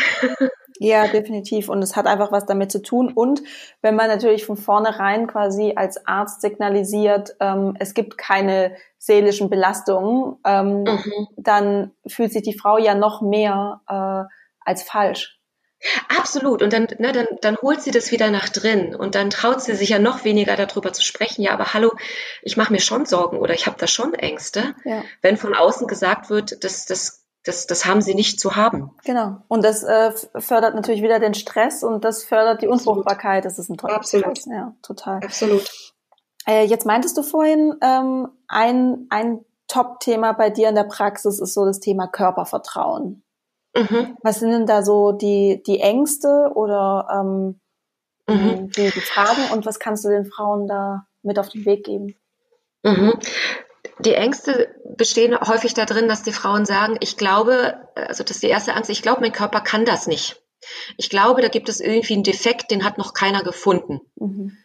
[0.80, 1.68] Ja, definitiv.
[1.68, 3.12] Und es hat einfach was damit zu tun.
[3.12, 3.42] Und
[3.80, 10.36] wenn man natürlich von vornherein quasi als Arzt signalisiert, ähm, es gibt keine seelischen Belastungen,
[10.44, 11.28] ähm, mhm.
[11.36, 14.24] dann fühlt sich die Frau ja noch mehr äh,
[14.64, 15.38] als falsch.
[16.08, 16.62] Absolut.
[16.62, 19.74] Und dann, ne, dann, dann holt sie das wieder nach drin und dann traut sie
[19.74, 21.42] sich ja noch weniger darüber zu sprechen.
[21.42, 21.92] Ja, aber hallo,
[22.42, 25.02] ich mache mir schon Sorgen oder ich habe da schon Ängste, ja.
[25.20, 28.96] wenn von außen gesagt wird, dass das das, das haben sie nicht zu haben.
[29.04, 29.36] Genau.
[29.48, 33.44] Und das äh, fördert natürlich wieder den Stress und das fördert die Unfruchtbarkeit.
[33.44, 34.38] Das ist ein tolles Absolut.
[34.38, 34.46] Stress.
[34.50, 35.16] Ja, total.
[35.22, 35.70] Absolut.
[36.46, 41.52] Äh, jetzt meintest du vorhin, ähm, ein, ein Top-Thema bei dir in der Praxis ist
[41.52, 43.22] so das Thema Körpervertrauen.
[43.76, 44.16] Mhm.
[44.22, 47.60] Was sind denn da so die, die Ängste oder ähm,
[48.28, 48.70] mhm.
[48.70, 52.14] die, die Fragen und was kannst du den Frauen da mit auf den Weg geben?
[52.82, 53.18] Mhm.
[54.00, 58.48] Die Ängste bestehen häufig darin, dass die Frauen sagen, ich glaube, also das ist die
[58.48, 60.42] erste Angst, ich glaube, mein Körper kann das nicht.
[60.96, 64.00] Ich glaube, da gibt es irgendwie einen Defekt, den hat noch keiner gefunden.
[64.16, 64.56] Mhm.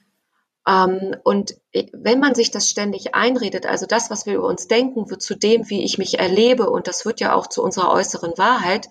[0.70, 5.10] Ähm, und wenn man sich das ständig einredet, also das, was wir über uns denken,
[5.10, 8.38] wird zu dem, wie ich mich erlebe, und das wird ja auch zu unserer äußeren
[8.38, 8.88] Wahrheit,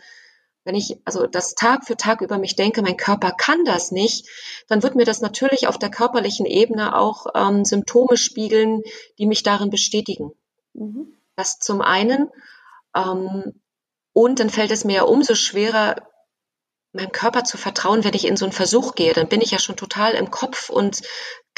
[0.65, 4.27] wenn ich also das Tag für Tag über mich denke, mein Körper kann das nicht,
[4.67, 8.83] dann wird mir das natürlich auf der körperlichen Ebene auch ähm, Symptome spiegeln,
[9.19, 10.33] die mich darin bestätigen.
[10.75, 11.15] Mhm.
[11.37, 12.29] Das zum einen.
[12.95, 13.61] Ähm,
[14.13, 15.95] und dann fällt es mir ja umso schwerer,
[16.93, 19.13] meinem Körper zu vertrauen, wenn ich in so einen Versuch gehe.
[19.13, 21.03] Dann bin ich ja schon total im Kopf und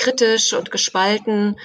[0.00, 1.60] kritisch und gespalten,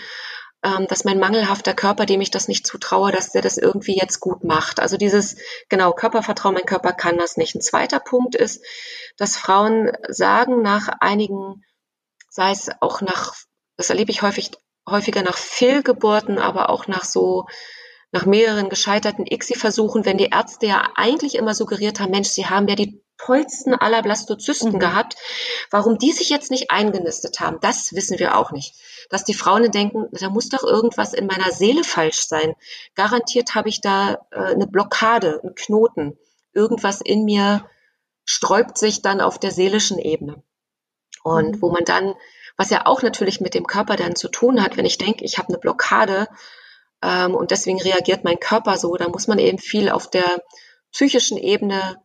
[0.64, 4.20] ähm, dass mein mangelhafter Körper, dem ich das nicht zutraue, dass der das irgendwie jetzt
[4.20, 4.80] gut macht.
[4.80, 5.38] Also dieses,
[5.70, 7.56] genau, Körpervertrauen, mein Körper kann das nicht.
[7.56, 8.64] Ein zweiter Punkt ist,
[9.18, 11.64] dass Frauen sagen nach einigen,
[12.30, 13.36] sei es auch nach,
[13.78, 14.52] das erlebe ich häufig,
[14.90, 17.46] häufiger nach Fehlgeburten, aber auch nach so
[18.12, 22.68] nach mehreren gescheiterten ICSI-Versuchen, wenn die Ärzte ja eigentlich immer suggeriert haben, Mensch, sie haben
[22.68, 24.80] ja die tollsten aller Blastozysten mhm.
[24.80, 25.16] gehabt.
[25.72, 28.76] Warum die sich jetzt nicht eingenistet haben, das wissen wir auch nicht.
[29.10, 32.56] Dass die Frauen denken, da muss doch irgendwas in meiner Seele falsch sein.
[32.96, 36.18] Garantiert habe ich da äh, eine Blockade, einen Knoten,
[36.54, 37.66] irgendwas in mir,
[38.26, 40.44] sträubt sich dann auf der seelischen Ebene.
[41.24, 41.62] Und mhm.
[41.62, 42.16] wo man dann,
[42.58, 45.38] was ja auch natürlich mit dem Körper dann zu tun hat, wenn ich denke, ich
[45.38, 46.28] habe eine Blockade
[47.02, 50.42] ähm, und deswegen reagiert mein Körper so, dann muss man eben viel auf der
[50.92, 51.98] psychischen Ebene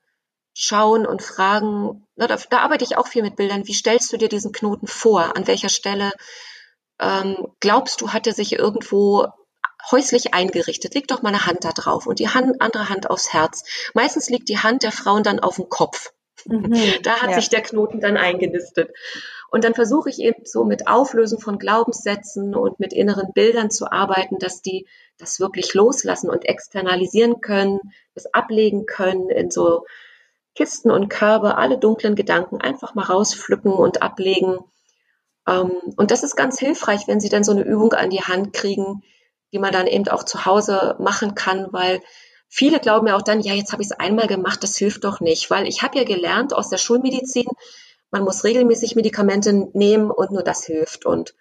[0.60, 2.06] schauen und fragen.
[2.16, 3.66] Da, da arbeite ich auch viel mit Bildern.
[3.66, 5.34] Wie stellst du dir diesen Knoten vor?
[5.34, 6.12] An welcher Stelle
[7.00, 9.26] ähm, glaubst du, hat er sich irgendwo
[9.90, 10.94] häuslich eingerichtet.
[10.94, 13.64] Leg doch mal eine Hand da drauf und die Hand, andere Hand aufs Herz.
[13.94, 16.12] Meistens liegt die Hand der Frauen dann auf dem Kopf.
[16.44, 17.36] Mhm, da hat ja.
[17.36, 18.90] sich der Knoten dann eingenistet.
[19.50, 23.90] Und dann versuche ich eben so mit Auflösen von Glaubenssätzen und mit inneren Bildern zu
[23.90, 27.80] arbeiten, dass die das wirklich loslassen und externalisieren können,
[28.14, 29.86] das ablegen können in so
[30.54, 34.58] Kisten und Körbe, alle dunklen Gedanken einfach mal rauspflücken und ablegen.
[35.46, 38.52] Ähm, und das ist ganz hilfreich, wenn Sie dann so eine Übung an die Hand
[38.52, 39.02] kriegen,
[39.52, 42.00] die man dann eben auch zu Hause machen kann, weil
[42.48, 45.20] viele glauben ja auch dann, ja, jetzt habe ich es einmal gemacht, das hilft doch
[45.20, 47.46] nicht, weil ich habe ja gelernt aus der Schulmedizin,
[48.10, 51.06] man muss regelmäßig Medikamente nehmen und nur das hilft.
[51.06, 51.34] Und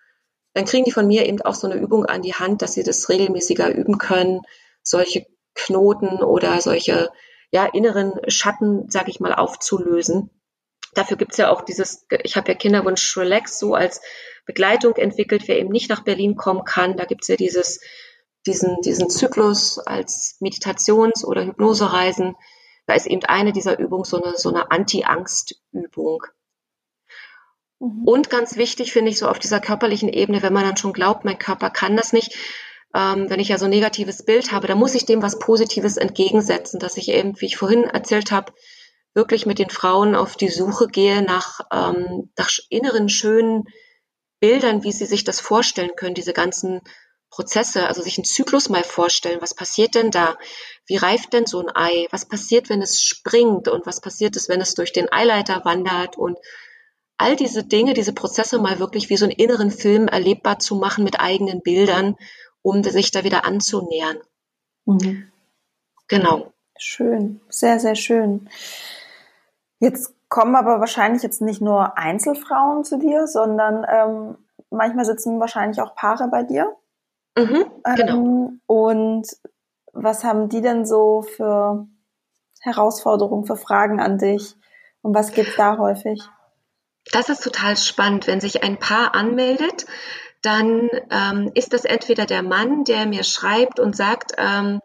[0.54, 2.84] dann kriegen die von mir eben auch so eine Übung an die Hand, dass sie
[2.84, 4.41] das regelmäßiger üben können,
[4.84, 7.10] solche Knoten oder solche
[7.52, 10.30] ja, inneren Schatten, sag ich mal, aufzulösen.
[10.94, 14.02] Dafür gibt's ja auch dieses, ich habe ja Kinderwunsch Relax so als
[14.46, 16.98] Begleitung entwickelt, wer eben nicht nach Berlin kommen kann.
[16.98, 17.80] Da gibt's ja dieses,
[18.46, 22.36] diesen, diesen Zyklus als Meditations- oder Hypnosereisen.
[22.88, 26.24] Da ist eben eine dieser Übungen so eine, so eine Anti-Angst-Übung.
[27.80, 28.04] Mhm.
[28.06, 31.26] Und ganz wichtig finde ich so auf dieser körperlichen Ebene, wenn man dann schon glaubt,
[31.26, 32.36] mein Körper kann das nicht,
[32.95, 35.97] ähm, wenn ich ja so ein negatives Bild habe, dann muss ich dem was Positives
[35.97, 38.54] entgegensetzen, dass ich eben, wie ich vorhin erzählt habe,
[39.13, 43.65] wirklich mit den Frauen auf die Suche gehe nach, ähm, nach inneren, schönen
[44.39, 46.82] Bildern, wie sie sich das vorstellen können, diese ganzen
[47.30, 50.38] Prozesse, also sich einen Zyklus mal vorstellen, was passiert denn da?
[50.88, 52.08] Wie reift denn so ein Ei?
[52.12, 53.67] Was passiert, wenn es springt?
[53.67, 56.17] Und was passiert ist, wenn es durch den Eileiter wandert?
[56.17, 56.38] Und
[57.17, 61.04] all diese Dinge, diese Prozesse mal wirklich wie so einen inneren Film erlebbar zu machen
[61.04, 62.15] mit eigenen Bildern,
[62.62, 64.17] um sich da wieder anzunähern.
[64.86, 65.32] Mhm.
[66.08, 66.52] Genau.
[66.78, 68.50] Schön, sehr, sehr schön.
[69.80, 74.38] Jetzt kommen aber wahrscheinlich jetzt nicht nur Einzelfrauen zu dir, sondern ähm,
[74.69, 76.76] manchmal sitzen wahrscheinlich auch Paare bei dir.
[77.38, 78.15] Mhm, genau.
[78.15, 79.28] Ähm, und
[79.93, 81.88] was haben die denn so für
[82.62, 84.56] Herausforderungen, für Fragen an dich?
[85.02, 86.22] Und was gibt da häufig?
[87.12, 89.86] Das ist total spannend, wenn sich ein Paar anmeldet,
[90.41, 94.82] dann ähm, ist das entweder der Mann, der mir schreibt und sagt, ähm,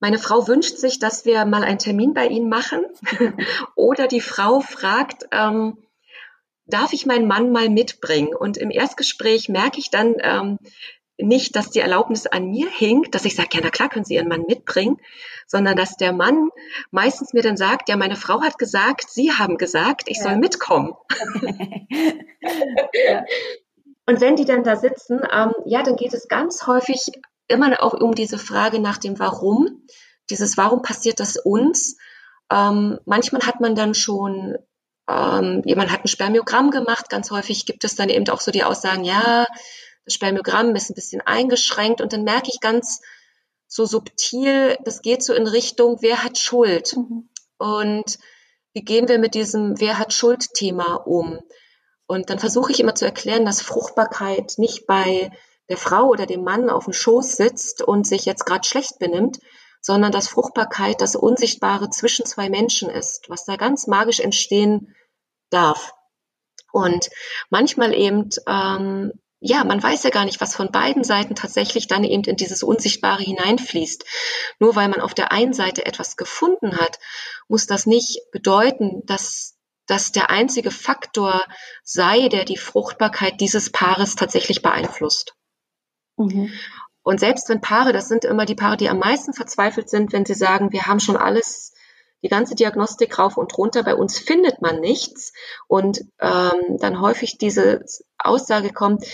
[0.00, 2.84] meine Frau wünscht sich, dass wir mal einen Termin bei Ihnen machen.
[3.74, 5.78] Oder die Frau fragt, ähm,
[6.66, 8.34] darf ich meinen Mann mal mitbringen?
[8.34, 10.58] Und im Erstgespräch merke ich dann ähm,
[11.20, 14.14] nicht, dass die Erlaubnis an mir hinkt, dass ich sage, ja, na klar, können Sie
[14.14, 14.98] Ihren Mann mitbringen,
[15.46, 16.50] sondern dass der Mann
[16.92, 20.22] meistens mir dann sagt, ja, meine Frau hat gesagt, Sie haben gesagt, ich ja.
[20.24, 20.94] soll mitkommen.
[23.08, 23.24] ja.
[24.08, 26.98] Und wenn die dann da sitzen, ähm, ja, dann geht es ganz häufig
[27.46, 29.86] immer auch um diese Frage nach dem Warum.
[30.30, 31.98] Dieses Warum passiert das uns?
[32.50, 34.56] Ähm, manchmal hat man dann schon,
[35.10, 37.10] ähm, jemand hat ein Spermiogramm gemacht.
[37.10, 39.46] Ganz häufig gibt es dann eben auch so die Aussagen, ja,
[40.06, 42.00] das Spermiogramm ist ein bisschen eingeschränkt.
[42.00, 43.02] Und dann merke ich ganz
[43.66, 46.96] so subtil, das geht so in Richtung, wer hat Schuld?
[46.96, 47.28] Mhm.
[47.58, 48.18] Und
[48.72, 51.40] wie gehen wir mit diesem Wer hat Schuld-Thema um?
[52.08, 55.30] Und dann versuche ich immer zu erklären, dass Fruchtbarkeit nicht bei
[55.68, 59.38] der Frau oder dem Mann auf dem Schoß sitzt und sich jetzt gerade schlecht benimmt,
[59.82, 64.96] sondern dass Fruchtbarkeit das Unsichtbare zwischen zwei Menschen ist, was da ganz magisch entstehen
[65.50, 65.92] darf.
[66.72, 67.10] Und
[67.50, 72.04] manchmal eben, ähm, ja, man weiß ja gar nicht, was von beiden Seiten tatsächlich dann
[72.04, 74.06] eben in dieses Unsichtbare hineinfließt.
[74.60, 76.98] Nur weil man auf der einen Seite etwas gefunden hat,
[77.48, 79.57] muss das nicht bedeuten, dass
[79.88, 81.42] das der einzige Faktor
[81.82, 85.34] sei, der die Fruchtbarkeit dieses Paares tatsächlich beeinflusst.
[86.16, 86.52] Mhm.
[87.02, 90.26] Und selbst wenn Paare, das sind immer die Paare, die am meisten verzweifelt sind, wenn
[90.26, 91.72] sie sagen, wir haben schon alles,
[92.22, 95.32] die ganze Diagnostik rauf und runter, bei uns findet man nichts.
[95.68, 97.84] Und ähm, dann häufig diese
[98.18, 99.06] Aussage kommt,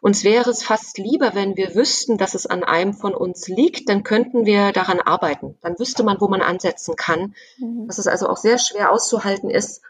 [0.00, 3.90] uns wäre es fast lieber, wenn wir wüssten, dass es an einem von uns liegt,
[3.90, 5.58] dann könnten wir daran arbeiten.
[5.60, 7.34] Dann wüsste man, wo man ansetzen kann.
[7.58, 7.88] Mhm.
[7.88, 9.82] Dass es also auch sehr schwer auszuhalten ist,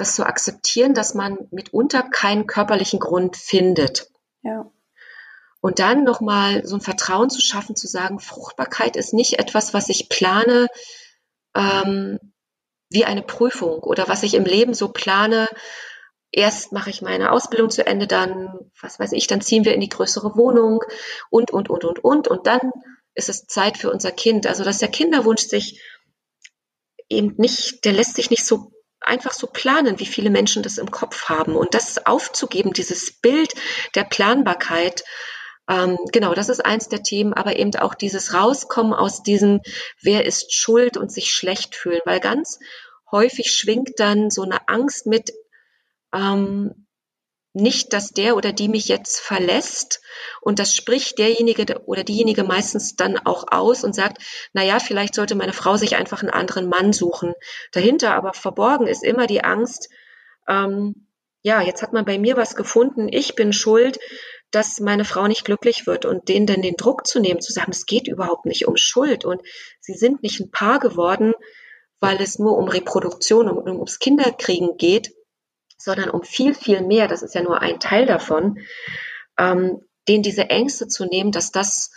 [0.00, 4.10] das zu akzeptieren, dass man mitunter keinen körperlichen Grund findet.
[4.42, 4.70] Ja.
[5.60, 9.90] Und dann nochmal so ein Vertrauen zu schaffen, zu sagen, Fruchtbarkeit ist nicht etwas, was
[9.90, 10.68] ich plane
[11.54, 12.18] ähm,
[12.88, 15.48] wie eine Prüfung oder was ich im Leben so plane.
[16.32, 19.80] Erst mache ich meine Ausbildung zu Ende, dann, was weiß ich, dann ziehen wir in
[19.80, 20.82] die größere Wohnung
[21.28, 22.28] und, und, und, und, und.
[22.28, 22.72] Und dann
[23.14, 24.46] ist es Zeit für unser Kind.
[24.46, 25.82] Also, dass der Kinderwunsch sich
[27.08, 28.72] eben nicht, der lässt sich nicht so
[29.10, 31.56] einfach so planen, wie viele Menschen das im Kopf haben.
[31.56, 33.52] Und das aufzugeben, dieses Bild
[33.94, 35.04] der Planbarkeit,
[35.68, 39.60] ähm, genau, das ist eins der Themen, aber eben auch dieses Rauskommen aus diesem,
[40.00, 42.58] wer ist schuld und sich schlecht fühlen, weil ganz
[43.10, 45.32] häufig schwingt dann so eine Angst mit,
[46.14, 46.86] ähm,
[47.52, 50.00] nicht, dass der oder die mich jetzt verlässt.
[50.40, 55.14] Und das spricht derjenige oder diejenige meistens dann auch aus und sagt, na ja, vielleicht
[55.14, 57.34] sollte meine Frau sich einfach einen anderen Mann suchen.
[57.72, 59.88] Dahinter aber verborgen ist immer die Angst,
[60.48, 61.06] ähm,
[61.42, 63.98] ja, jetzt hat man bei mir was gefunden, ich bin schuld,
[64.50, 67.70] dass meine Frau nicht glücklich wird und denen dann den Druck zu nehmen, zu sagen,
[67.70, 69.40] es geht überhaupt nicht um Schuld und
[69.80, 71.32] sie sind nicht ein Paar geworden,
[72.00, 75.14] weil es nur um Reproduktion, um, um ums Kinderkriegen geht,
[75.80, 78.58] sondern um viel, viel mehr, das ist ja nur ein Teil davon,
[79.38, 81.90] ähm, denen diese Ängste zu nehmen, dass das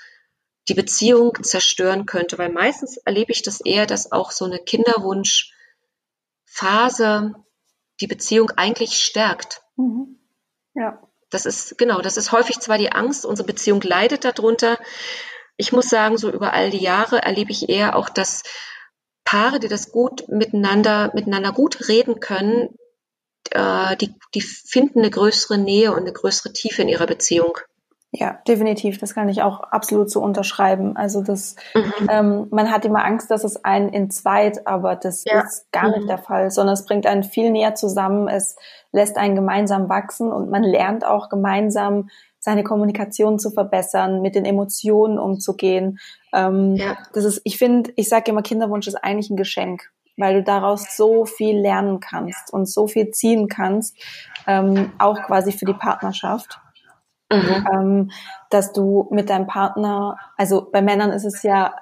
[0.69, 2.37] die Beziehung zerstören könnte.
[2.37, 7.33] Weil meistens erlebe ich das eher, dass auch so eine Kinderwunschphase
[7.99, 9.61] die Beziehung eigentlich stärkt.
[9.75, 10.17] Mhm.
[10.75, 11.01] Ja.
[11.29, 14.79] Das ist, genau, das ist häufig zwar die Angst, unsere Beziehung leidet darunter.
[15.57, 18.43] Ich muss sagen, so über all die Jahre erlebe ich eher auch, dass
[19.25, 22.77] Paare, die das gut miteinander, miteinander gut reden können,
[23.51, 27.57] äh, die, die finden eine größere Nähe und eine größere Tiefe in ihrer Beziehung.
[28.15, 28.99] Ja, definitiv.
[28.99, 30.95] Das kann ich auch absolut so unterschreiben.
[30.95, 32.09] Also das, mhm.
[32.09, 35.41] ähm, man hat immer Angst, dass es einen entzweit, aber das ja.
[35.41, 36.07] ist gar nicht mhm.
[36.07, 38.27] der Fall, sondern es bringt einen viel näher zusammen.
[38.27, 38.55] Es
[38.91, 44.45] lässt einen gemeinsam wachsen und man lernt auch gemeinsam seine Kommunikation zu verbessern, mit den
[44.45, 45.97] Emotionen umzugehen.
[46.33, 46.97] Ähm, ja.
[47.13, 50.95] Das ist, ich finde, ich sage immer, Kinderwunsch ist eigentlich ein Geschenk weil du daraus
[50.95, 53.97] so viel lernen kannst und so viel ziehen kannst,
[54.47, 56.59] ähm, auch quasi für die Partnerschaft.
[57.31, 57.67] Mhm.
[57.73, 58.11] Ähm,
[58.49, 61.73] dass du mit deinem Partner, also bei Männern ist es ja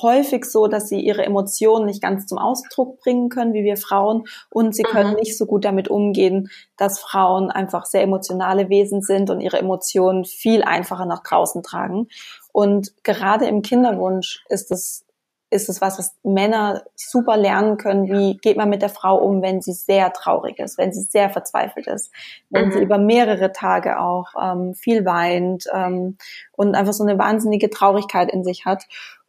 [0.00, 4.24] häufig so, dass sie ihre Emotionen nicht ganz zum Ausdruck bringen können, wie wir Frauen,
[4.50, 5.16] und sie können mhm.
[5.16, 10.24] nicht so gut damit umgehen, dass Frauen einfach sehr emotionale Wesen sind und ihre Emotionen
[10.24, 12.08] viel einfacher nach draußen tragen.
[12.52, 15.04] Und gerade im Kinderwunsch ist es
[15.52, 19.42] ist es was, was Männer super lernen können, wie geht man mit der Frau um,
[19.42, 22.10] wenn sie sehr traurig ist, wenn sie sehr verzweifelt ist,
[22.50, 22.72] wenn mhm.
[22.72, 26.16] sie über mehrere Tage auch ähm, viel weint ähm,
[26.52, 28.84] und einfach so eine wahnsinnige Traurigkeit in sich hat.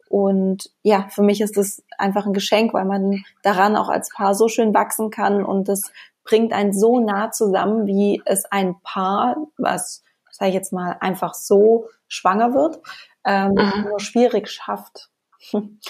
[0.08, 4.34] Und ja, für mich ist das einfach ein Geschenk, weil man daran auch als Paar
[4.34, 5.92] so schön wachsen kann und das
[6.24, 11.34] bringt einen so nah zusammen, wie es ein Paar, was, sage ich jetzt mal, einfach
[11.34, 12.80] so schwanger wird,
[13.24, 13.88] ähm, mhm.
[13.88, 15.10] nur schwierig schafft.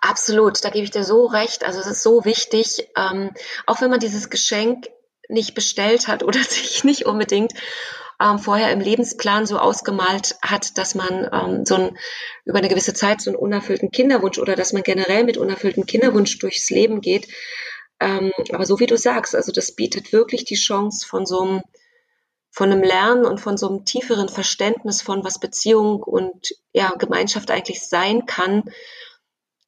[0.00, 1.64] Absolut, da gebe ich dir so recht.
[1.64, 3.30] Also es ist so wichtig, ähm,
[3.66, 4.86] auch wenn man dieses Geschenk
[5.28, 7.52] nicht bestellt hat oder sich nicht unbedingt
[8.20, 11.98] ähm, vorher im Lebensplan so ausgemalt hat, dass man ähm, so ein,
[12.44, 16.38] über eine gewisse Zeit so einen unerfüllten Kinderwunsch oder dass man generell mit unerfülltem Kinderwunsch
[16.38, 17.28] durchs Leben geht.
[18.00, 21.62] Ähm, aber so wie du sagst, also das bietet wirklich die Chance von so einem
[22.54, 27.50] von einem Lernen und von so einem tieferen Verständnis von, was Beziehung und ja, Gemeinschaft
[27.50, 28.62] eigentlich sein kann,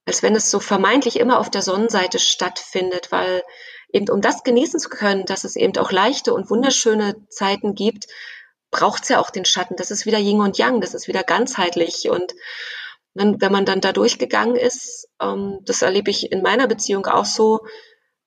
[0.05, 3.43] als wenn es so vermeintlich immer auf der Sonnenseite stattfindet, weil
[3.93, 8.07] eben um das genießen zu können, dass es eben auch leichte und wunderschöne Zeiten gibt,
[8.71, 9.75] braucht es ja auch den Schatten.
[9.75, 12.09] Das ist wieder Yin und Yang, das ist wieder ganzheitlich.
[12.09, 12.37] Und
[13.15, 17.25] wenn, wenn man dann da durchgegangen ist, ähm, das erlebe ich in meiner Beziehung auch
[17.25, 17.67] so,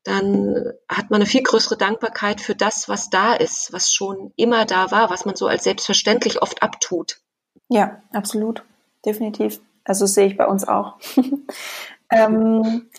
[0.10, 4.66] dann hat man eine viel größere Dankbarkeit für das, was da ist, was schon immer
[4.66, 7.20] da war, was man so als selbstverständlich oft abtut.
[7.68, 8.64] Ja, absolut.
[9.06, 9.62] Definitiv.
[9.84, 10.98] Also sehe ich bei uns auch.
[12.12, 12.90] ähm,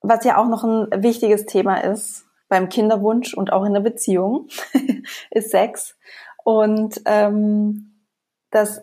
[0.00, 4.48] was ja auch noch ein wichtiges Thema ist beim Kinderwunsch und auch in der Beziehung,
[5.30, 5.96] ist Sex.
[6.44, 8.06] Und ähm,
[8.50, 8.82] das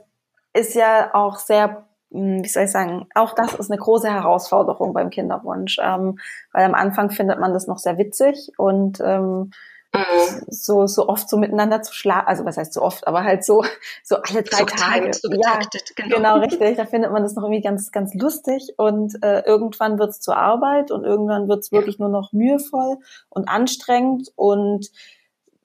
[0.54, 5.10] ist ja auch sehr wie soll ich sagen, auch das ist eine große Herausforderung beim
[5.10, 6.20] Kinderwunsch, ähm,
[6.52, 9.52] weil am Anfang findet man das noch sehr witzig und ähm,
[9.94, 10.44] mhm.
[10.48, 13.64] so so oft so miteinander zu schlafen, also was heißt so oft, aber halt so
[14.04, 16.16] so alle drei so Tage, so getaktet, ja, genau.
[16.16, 20.20] genau richtig, da findet man das noch irgendwie ganz ganz lustig und äh, irgendwann wird's
[20.20, 22.98] zur Arbeit und irgendwann wird's wirklich nur noch mühevoll
[23.30, 24.90] und anstrengend und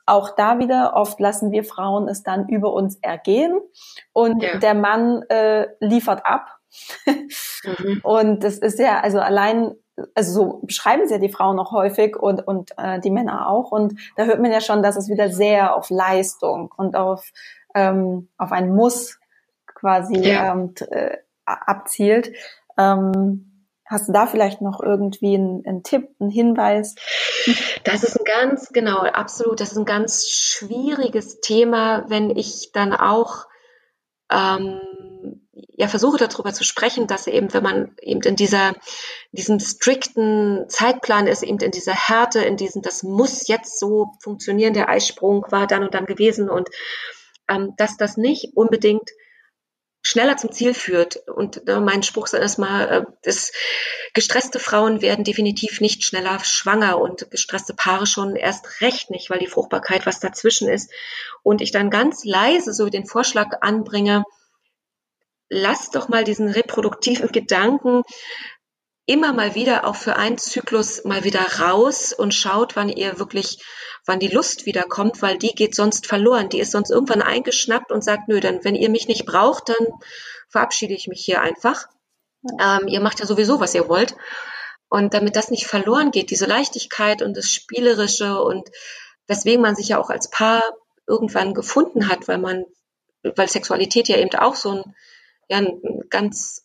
[0.07, 3.61] auch da wieder, oft lassen wir Frauen es dann über uns ergehen
[4.13, 4.59] und ja.
[4.59, 6.47] der Mann äh, liefert ab.
[7.07, 8.01] mhm.
[8.03, 9.75] Und das ist ja, also allein,
[10.15, 13.71] also so beschreiben sie ja die Frauen auch häufig und, und äh, die Männer auch.
[13.71, 17.31] Und da hört man ja schon, dass es wieder sehr auf Leistung und auf,
[17.77, 19.21] ähm, auf ein Muss
[19.67, 20.53] quasi ja.
[20.53, 22.33] ähm, äh, abzielt.
[22.77, 23.54] Ähm,
[23.95, 26.97] Hast du da vielleicht noch irgendwie einen, einen, Tipp, einen Hinweis?
[27.85, 32.93] Das ist ein ganz, genau, absolut, das ist ein ganz schwieriges Thema, wenn ich dann
[32.93, 33.47] auch
[34.33, 34.81] ähm,
[35.53, 38.73] ja versuche darüber zu sprechen, dass eben, wenn man eben in dieser,
[39.31, 44.75] diesem strikten Zeitplan ist, eben in dieser Härte, in diesem, das muss jetzt so funktionieren,
[44.75, 46.69] der Eisprung war dann und dann gewesen und
[47.49, 49.09] ähm, dass das nicht unbedingt
[50.05, 51.17] schneller zum Ziel führt.
[51.29, 53.33] Und äh, mein Spruch ist erstmal, äh,
[54.13, 59.39] gestresste Frauen werden definitiv nicht schneller schwanger und gestresste Paare schon erst recht nicht, weil
[59.41, 60.93] die Fruchtbarkeit was dazwischen ist.
[61.43, 64.25] Und ich dann ganz leise so den Vorschlag anbringe,
[65.49, 68.03] lass doch mal diesen reproduktiven Gedanken
[69.07, 73.63] immer mal wieder auch für einen Zyklus mal wieder raus und schaut, wann ihr wirklich,
[74.07, 76.49] wann die Lust wieder kommt, weil die geht sonst verloren.
[76.49, 79.89] Die ist sonst irgendwann eingeschnappt und sagt, nö, dann, wenn ihr mich nicht braucht, dann
[80.49, 81.87] verabschiede ich mich hier einfach.
[82.61, 84.17] Ähm, ihr macht ja sowieso, was ihr wollt.
[84.89, 88.71] Und damit das nicht verloren geht, diese Leichtigkeit und das Spielerische und
[89.27, 90.63] weswegen man sich ja auch als Paar
[91.07, 92.65] irgendwann gefunden hat, weil man,
[93.23, 94.95] weil Sexualität ja eben auch so ein,
[95.49, 95.81] ja, ein
[96.11, 96.64] ganz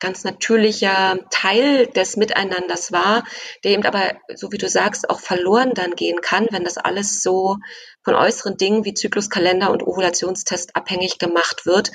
[0.00, 3.24] ganz natürlicher Teil des Miteinanders war,
[3.64, 7.22] der eben aber, so wie du sagst, auch verloren dann gehen kann, wenn das alles
[7.22, 7.56] so
[8.02, 11.90] von äußeren Dingen wie Zykluskalender und Ovulationstest abhängig gemacht wird.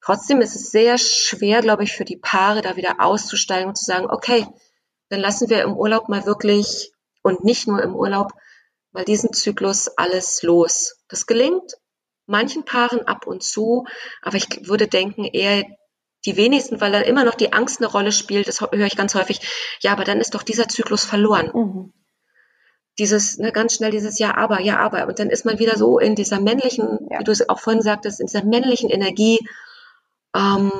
[0.00, 3.84] Trotzdem ist es sehr schwer, glaube ich, für die Paare da wieder auszusteigen und zu
[3.84, 4.46] sagen, okay,
[5.08, 6.92] dann lassen wir im Urlaub mal wirklich
[7.22, 8.32] und nicht nur im Urlaub
[8.90, 10.96] mal diesen Zyklus alles los.
[11.08, 11.76] Das gelingt
[12.26, 13.84] manchen Paaren ab und zu,
[14.22, 15.64] aber ich würde denken, eher
[16.24, 19.14] die wenigsten, weil da immer noch die Angst eine Rolle spielt, das höre ich ganz
[19.14, 19.40] häufig,
[19.80, 21.50] ja, aber dann ist doch dieser Zyklus verloren.
[21.52, 21.92] Mhm.
[22.98, 25.06] Dieses, ne, ganz schnell dieses Ja, aber, ja, aber.
[25.06, 27.20] Und dann ist man wieder so in dieser männlichen, ja.
[27.20, 29.38] wie du es auch vorhin sagtest, in dieser männlichen Energie.
[30.36, 30.70] Ähm,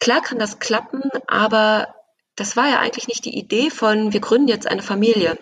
[0.00, 1.94] klar kann das klappen, aber
[2.34, 5.38] das war ja eigentlich nicht die Idee von, wir gründen jetzt eine Familie.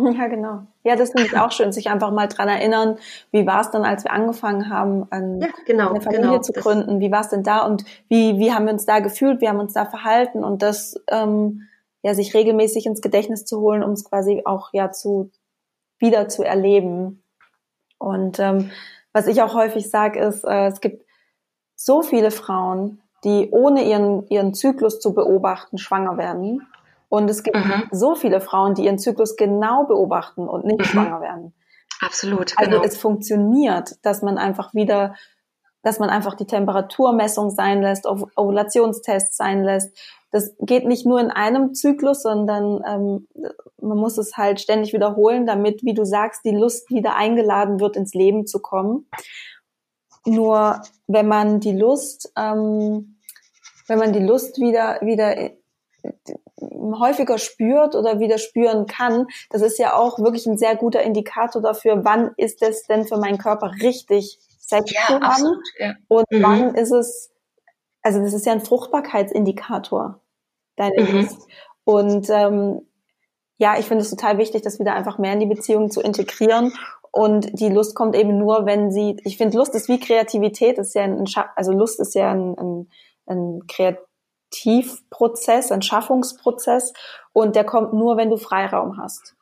[0.18, 0.62] Ja, genau.
[0.82, 2.98] Ja, das finde ich auch schön, sich einfach mal dran erinnern,
[3.30, 6.52] wie war es dann, als wir angefangen haben, an, ja, genau, eine Familie genau, zu
[6.52, 9.48] gründen, wie war es denn da und wie, wie haben wir uns da gefühlt, wie
[9.48, 10.44] haben wir uns da verhalten?
[10.44, 11.68] Und das ähm,
[12.02, 15.30] ja sich regelmäßig ins Gedächtnis zu holen, um es quasi auch ja zu
[15.98, 17.22] wieder zu erleben.
[17.98, 18.70] Und ähm,
[19.12, 21.04] was ich auch häufig sage, ist, äh, es gibt
[21.76, 26.66] so viele Frauen, die ohne ihren, ihren Zyklus zu beobachten schwanger werden
[27.10, 27.88] und es gibt mhm.
[27.90, 30.84] so viele Frauen, die ihren Zyklus genau beobachten und nicht mhm.
[30.84, 31.52] schwanger werden.
[32.00, 32.54] Absolut.
[32.56, 32.84] Also genau.
[32.84, 35.16] es funktioniert, dass man einfach wieder,
[35.82, 39.90] dass man einfach die Temperaturmessung sein lässt, Ovulationstests sein lässt.
[40.30, 43.26] Das geht nicht nur in einem Zyklus, sondern ähm,
[43.82, 47.96] man muss es halt ständig wiederholen, damit, wie du sagst, die Lust wieder eingeladen wird,
[47.96, 49.08] ins Leben zu kommen.
[50.24, 53.18] Nur wenn man die Lust, ähm,
[53.88, 55.50] wenn man die Lust wieder wieder
[56.60, 61.62] häufiger spürt oder wieder spüren kann, das ist ja auch wirklich ein sehr guter Indikator
[61.62, 65.94] dafür, wann ist es denn für meinen Körper richtig, Sex ja, zu haben absolut, ja.
[66.08, 66.42] und mhm.
[66.42, 67.32] wann ist es,
[68.02, 70.20] also das ist ja ein Fruchtbarkeitsindikator,
[70.76, 71.16] deine mhm.
[71.16, 71.48] Lust.
[71.84, 72.82] Und ähm,
[73.58, 76.72] ja, ich finde es total wichtig, das wieder einfach mehr in die Beziehung zu integrieren.
[77.12, 80.94] Und die Lust kommt eben nur, wenn sie, ich finde, Lust ist wie Kreativität, ist
[80.94, 81.24] ja ein,
[81.56, 82.90] also Lust ist ja ein, ein,
[83.26, 83.98] ein Kreat
[84.50, 86.92] Kreativprozess, ein Schaffungsprozess
[87.32, 89.34] und der kommt nur, wenn du Freiraum hast.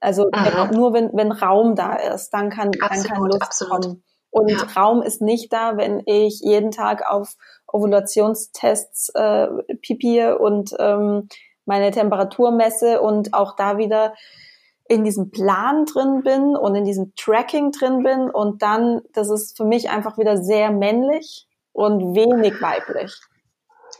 [0.00, 0.28] Also
[0.72, 3.82] nur wenn, wenn Raum da ist, dann kann, absolut, dann kann Lust absolut.
[3.82, 4.04] kommen.
[4.30, 4.66] Und ja.
[4.76, 7.36] Raum ist nicht da, wenn ich jeden Tag auf
[7.68, 9.46] Ovulationstests äh,
[9.80, 11.28] pipiere und ähm,
[11.66, 14.14] meine Temperatur messe und auch da wieder
[14.86, 19.56] in diesem Plan drin bin und in diesem Tracking drin bin und dann, das ist
[19.56, 23.14] für mich einfach wieder sehr männlich und wenig weiblich.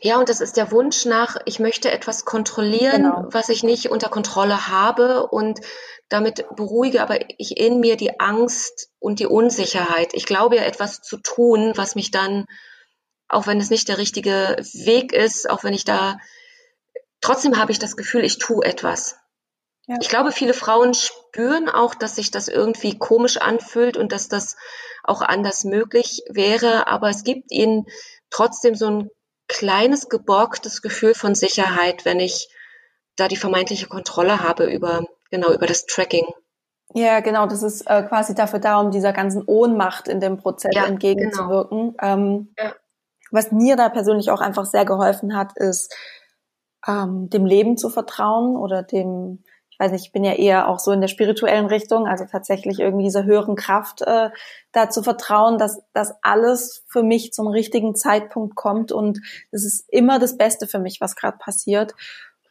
[0.00, 3.26] Ja, und das ist der Wunsch nach, ich möchte etwas kontrollieren, genau.
[3.30, 5.60] was ich nicht unter Kontrolle habe und
[6.08, 10.12] damit beruhige aber ich in mir die Angst und die Unsicherheit.
[10.12, 12.46] Ich glaube ja etwas zu tun, was mich dann,
[13.28, 16.18] auch wenn es nicht der richtige Weg ist, auch wenn ich da,
[17.20, 19.16] trotzdem habe ich das Gefühl, ich tue etwas.
[19.86, 19.96] Ja.
[20.00, 24.56] Ich glaube, viele Frauen spüren auch, dass sich das irgendwie komisch anfühlt und dass das
[25.02, 27.86] auch anders möglich wäre, aber es gibt ihnen
[28.30, 29.10] trotzdem so ein
[29.48, 32.48] kleines geborgtes Gefühl von Sicherheit, wenn ich
[33.16, 36.26] da die vermeintliche Kontrolle habe über genau über das Tracking.
[36.94, 40.74] Ja, genau, das ist äh, quasi dafür da, um dieser ganzen Ohnmacht in dem Prozess
[40.74, 41.96] ja, entgegenzuwirken.
[41.96, 42.12] Genau.
[42.12, 42.74] Ähm, ja.
[43.30, 45.92] Was mir da persönlich auch einfach sehr geholfen hat, ist
[46.86, 49.42] ähm, dem Leben zu vertrauen oder dem
[49.74, 52.78] ich weiß nicht, ich bin ja eher auch so in der spirituellen Richtung, also tatsächlich
[52.78, 54.30] irgendwie dieser höheren Kraft äh,
[54.70, 59.18] da zu vertrauen, dass das alles für mich zum richtigen Zeitpunkt kommt und
[59.50, 61.94] es ist immer das Beste für mich, was gerade passiert.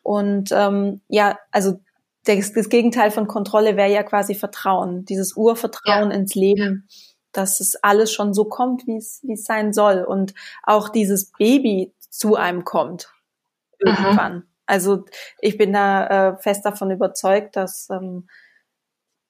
[0.01, 1.79] Und ähm, ja, also
[2.25, 6.17] das, das Gegenteil von Kontrolle wäre ja quasi Vertrauen, dieses Urvertrauen ja.
[6.17, 6.89] ins Leben.
[7.31, 11.31] dass es alles schon so kommt, wie es wie es sein soll und auch dieses
[11.31, 13.09] Baby zu einem kommt
[13.79, 14.35] irgendwann.
[14.35, 14.52] Mhm.
[14.65, 15.05] Also
[15.39, 18.27] ich bin da äh, fest davon überzeugt, dass ähm,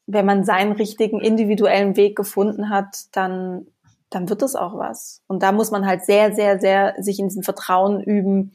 [0.05, 3.67] wenn man seinen richtigen individuellen Weg gefunden hat, dann
[4.13, 5.21] dann wird es auch was.
[5.27, 8.53] Und da muss man halt sehr, sehr, sehr sich in diesem Vertrauen üben.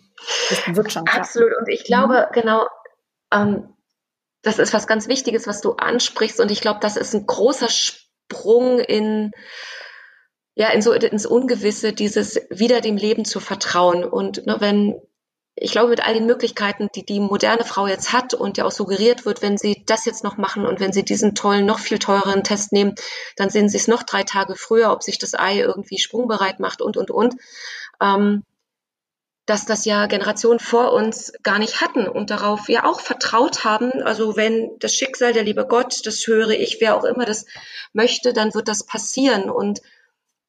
[0.49, 1.20] Das wird schon klappen.
[1.20, 1.57] Absolut.
[1.59, 2.33] Und ich glaube, mhm.
[2.33, 2.66] genau,
[3.33, 3.74] ähm,
[4.43, 6.41] das ist was ganz Wichtiges, was du ansprichst.
[6.41, 9.33] Und ich glaube, das ist ein großer Sprung in,
[10.55, 14.05] ja, in so ins Ungewisse, dieses wieder dem Leben zu vertrauen.
[14.05, 15.01] Und ne, wenn
[15.61, 18.72] ich glaube, mit all den Möglichkeiten, die die moderne Frau jetzt hat und ja auch
[18.72, 21.98] suggeriert wird, wenn sie das jetzt noch machen und wenn sie diesen tollen, noch viel
[21.98, 22.94] teureren Test nehmen,
[23.36, 26.82] dann sehen sie es noch drei Tage früher, ob sich das Ei irgendwie sprungbereit macht
[26.82, 27.34] und, und, und.
[28.00, 28.44] Ähm,
[29.46, 34.02] dass das ja Generationen vor uns gar nicht hatten und darauf ja auch vertraut haben.
[34.02, 37.46] Also wenn das Schicksal, der liebe Gott, das höre ich, wer auch immer das
[37.94, 39.48] möchte, dann wird das passieren.
[39.48, 39.80] Und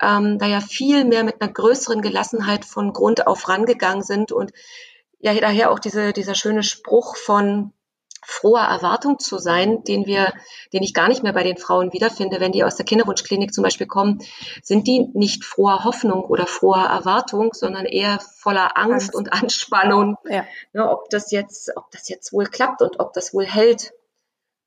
[0.01, 4.51] ähm, da ja viel mehr mit einer größeren Gelassenheit von Grund auf rangegangen sind und
[5.19, 7.73] ja daher auch diese, dieser schöne Spruch von
[8.29, 10.33] froher Erwartung zu sein, den wir,
[10.71, 13.63] den ich gar nicht mehr bei den Frauen wiederfinde, wenn die aus der Kinderwunschklinik zum
[13.63, 14.19] Beispiel kommen,
[14.61, 19.15] sind die nicht froher Hoffnung oder froher Erwartung, sondern eher voller Angst, Angst.
[19.15, 20.45] und Anspannung, ja.
[20.73, 23.93] ne, ob das jetzt, ob das jetzt wohl klappt und ob das wohl hält.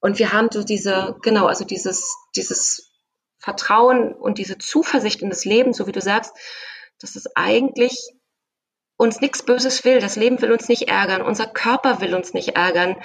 [0.01, 2.91] Und wir haben so diese, genau, also dieses, dieses
[3.39, 6.35] Vertrauen und diese Zuversicht in das Leben, so wie du sagst,
[7.01, 8.13] dass es eigentlich
[9.03, 10.01] uns nichts Böses will.
[10.01, 11.23] Das Leben will uns nicht ärgern.
[11.23, 12.97] Unser Körper will uns nicht ärgern.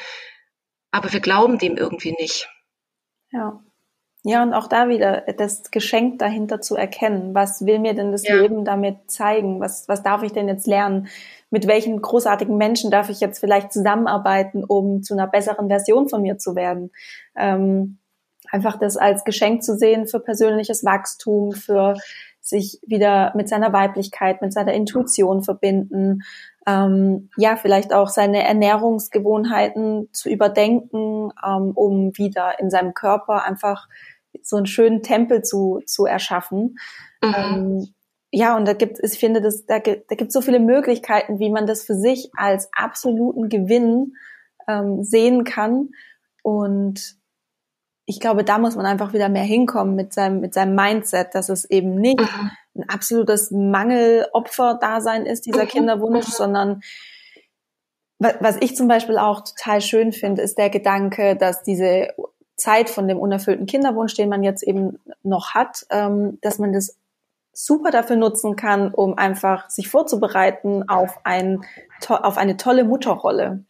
[0.91, 2.50] Aber wir glauben dem irgendwie nicht.
[3.32, 3.62] Ja.
[4.24, 7.34] Ja, und auch da wieder das Geschenk dahinter zu erkennen.
[7.34, 8.36] Was will mir denn das ja.
[8.36, 9.60] Leben damit zeigen?
[9.60, 11.08] Was, was darf ich denn jetzt lernen?
[11.50, 16.22] Mit welchen großartigen Menschen darf ich jetzt vielleicht zusammenarbeiten, um zu einer besseren Version von
[16.22, 16.91] mir zu werden?
[17.36, 18.00] Ähm,
[18.52, 21.95] einfach das als Geschenk zu sehen für persönliches Wachstum, für
[22.41, 26.21] sich wieder mit seiner Weiblichkeit, mit seiner Intuition verbinden,
[26.65, 33.88] ähm, ja, vielleicht auch seine Ernährungsgewohnheiten zu überdenken, ähm, um wieder in seinem Körper einfach
[34.43, 36.77] so einen schönen Tempel zu, zu erschaffen.
[37.23, 37.35] Mhm.
[37.35, 37.88] Ähm,
[38.31, 41.49] ja, und da gibt ich finde, das, da, gibt, da gibt so viele Möglichkeiten, wie
[41.49, 44.13] man das für sich als absoluten Gewinn
[44.67, 45.89] ähm, sehen kann.
[46.43, 47.16] Und
[48.10, 51.49] ich glaube, da muss man einfach wieder mehr hinkommen mit seinem, mit seinem Mindset, dass
[51.49, 52.51] es eben nicht mhm.
[52.76, 55.68] ein absolutes Mangelopfer-Dasein ist, dieser mhm.
[55.68, 56.32] Kinderwunsch, mhm.
[56.32, 56.82] sondern
[58.20, 62.14] was ich zum Beispiel auch total schön finde, ist der Gedanke, dass diese
[62.55, 66.97] Zeit von dem unerfüllten Kinderwunsch, den man jetzt eben noch hat, ähm, dass man das
[67.53, 71.62] super dafür nutzen kann, um einfach sich vorzubereiten auf, ein,
[72.08, 73.66] auf eine tolle Mutterrolle.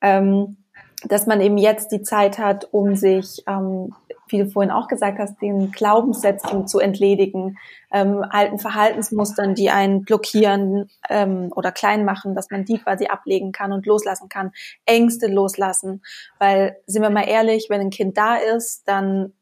[0.00, 0.56] Ähm,
[1.04, 3.94] dass man eben jetzt die Zeit hat, um sich, ähm,
[4.28, 7.58] wie du vorhin auch gesagt hast, den Glaubenssätzen zu entledigen,
[7.92, 13.52] ähm, alten Verhaltensmustern, die einen blockieren ähm, oder klein machen, dass man die quasi ablegen
[13.52, 14.52] kann und loslassen kann,
[14.84, 16.02] Ängste loslassen.
[16.38, 19.32] Weil, sind wir mal ehrlich, wenn ein Kind da ist, dann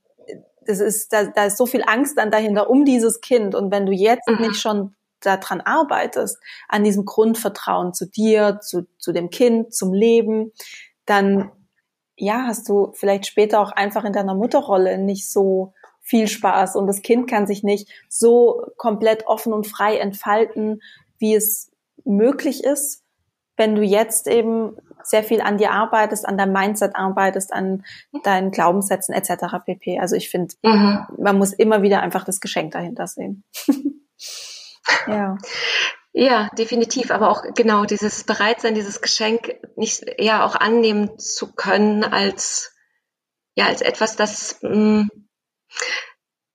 [0.66, 3.54] das ist, da, da ist so viel Angst dann dahinter um dieses Kind.
[3.54, 4.40] Und wenn du jetzt mhm.
[4.40, 6.38] nicht schon daran arbeitest,
[6.68, 10.52] an diesem Grundvertrauen zu dir, zu, zu dem Kind, zum Leben,
[11.06, 11.50] dann
[12.16, 16.86] ja, hast du vielleicht später auch einfach in deiner Mutterrolle nicht so viel Spaß und
[16.86, 20.80] das Kind kann sich nicht so komplett offen und frei entfalten,
[21.18, 21.72] wie es
[22.04, 23.02] möglich ist,
[23.56, 27.84] wenn du jetzt eben sehr viel an dir arbeitest, an deinem Mindset arbeitest, an
[28.22, 29.64] deinen Glaubenssätzen etc.
[29.64, 29.98] pp.
[29.98, 31.06] Also ich finde, mhm.
[31.18, 33.44] man muss immer wieder einfach das Geschenk dahinter sehen.
[35.06, 35.36] ja.
[36.16, 37.10] Ja, definitiv.
[37.10, 42.72] Aber auch genau dieses Bereitsein, dieses Geschenk nicht ja auch annehmen zu können als
[43.56, 45.10] ja als etwas, das mh, mm,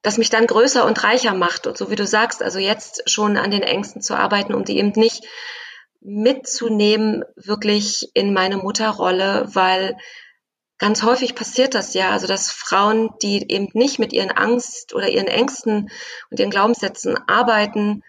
[0.02, 1.68] das mich dann größer und reicher macht.
[1.68, 4.78] Und so wie du sagst, also jetzt schon an den Ängsten zu arbeiten, um die
[4.78, 5.26] eben nicht
[6.00, 9.98] mitzunehmen, wirklich in meine Mutterrolle, weil
[10.78, 15.10] ganz häufig passiert das ja, also dass Frauen, die eben nicht mit ihren Angst oder
[15.10, 15.92] ihren Ängsten
[16.30, 18.04] und ihren Glaubenssätzen arbeiten,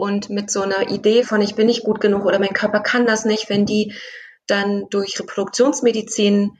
[0.00, 3.06] und mit so einer Idee von, ich bin nicht gut genug oder mein Körper kann
[3.06, 3.94] das nicht, wenn die
[4.46, 6.58] dann durch Reproduktionsmedizin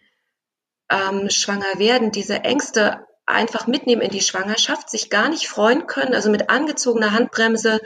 [0.90, 6.14] ähm, schwanger werden, diese Ängste einfach mitnehmen in die Schwangerschaft, sich gar nicht freuen können,
[6.14, 7.80] also mit angezogener Handbremse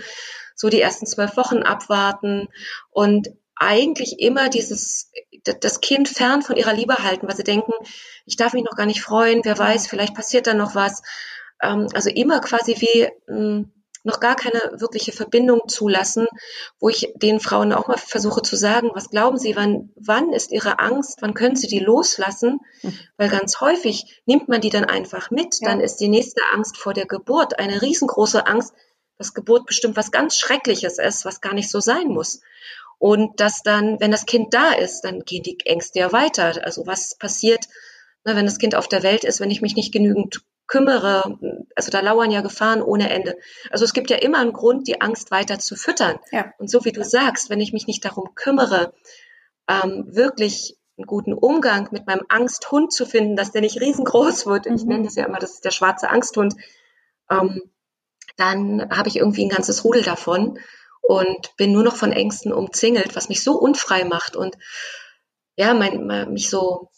[0.55, 2.49] so die ersten zwölf Wochen abwarten
[2.91, 5.11] und eigentlich immer dieses,
[5.61, 7.73] das Kind fern von ihrer Liebe halten, weil sie denken,
[8.27, 11.03] ich darf mich noch gar nicht freuen, wer weiß, vielleicht passiert da noch was.
[11.63, 13.71] Ähm, also immer quasi wie, hm,
[14.05, 16.27] noch gar keine wirkliche Verbindung zulassen,
[16.79, 20.53] wo ich den Frauen auch mal versuche zu sagen, was glauben sie, wann, wann ist
[20.53, 22.61] ihre Angst, wann können sie die loslassen?
[22.83, 22.99] Mhm.
[23.17, 26.93] Weil ganz häufig nimmt man die dann einfach mit, dann ist die nächste Angst vor
[26.93, 28.75] der Geburt eine riesengroße Angst,
[29.17, 32.41] dass Geburt bestimmt was ganz Schreckliches ist, was gar nicht so sein muss.
[32.99, 36.65] Und dass dann, wenn das Kind da ist, dann gehen die Ängste ja weiter.
[36.65, 37.67] Also was passiert,
[38.25, 41.39] ne, wenn das Kind auf der Welt ist, wenn ich mich nicht genügend kümmere,
[41.77, 43.37] also da lauern ja Gefahren ohne Ende.
[43.71, 46.19] Also es gibt ja immer einen Grund, die Angst weiter zu füttern.
[46.31, 46.53] Ja.
[46.59, 48.93] Und so wie du sagst, wenn ich mich nicht darum kümmere,
[49.69, 54.67] ähm, wirklich einen guten Umgang mit meinem Angsthund zu finden, dass der nicht riesengroß wird,
[54.67, 54.77] mhm.
[54.77, 56.55] ich nenne das ja immer, das ist der schwarze Angsthund,
[57.31, 57.63] ähm,
[58.37, 60.59] dann habe ich irgendwie ein ganzes Rudel davon
[61.03, 64.57] und bin nur noch von Ängsten umzingelt, was mich so unfrei macht und
[65.57, 66.91] ja, mein, mich so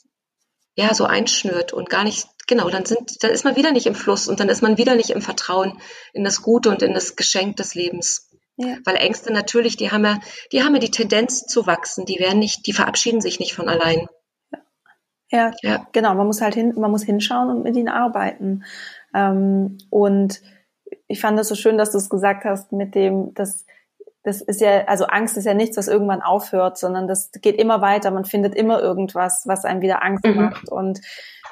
[0.76, 3.94] ja so einschnürt und gar nicht genau, dann sind dann ist man wieder nicht im
[3.94, 5.78] Fluss und dann ist man wieder nicht im Vertrauen
[6.12, 8.30] in das Gute und in das Geschenk des Lebens.
[8.56, 8.76] Ja.
[8.84, 10.18] Weil Ängste natürlich, die haben ja,
[10.52, 13.68] die haben ja die Tendenz zu wachsen, die werden nicht, die verabschieden sich nicht von
[13.68, 14.08] allein.
[15.30, 15.86] Ja, ja.
[15.92, 18.64] genau, man muss halt hin, man muss hinschauen und mit ihnen arbeiten.
[19.12, 20.40] Ähm, und
[21.08, 23.66] ich fand es so schön, dass du es gesagt hast mit dem, dass
[24.26, 27.80] das ist ja, also Angst ist ja nichts, was irgendwann aufhört, sondern das geht immer
[27.80, 28.10] weiter.
[28.10, 30.34] Man findet immer irgendwas, was einem wieder Angst mhm.
[30.34, 30.68] macht.
[30.68, 31.00] Und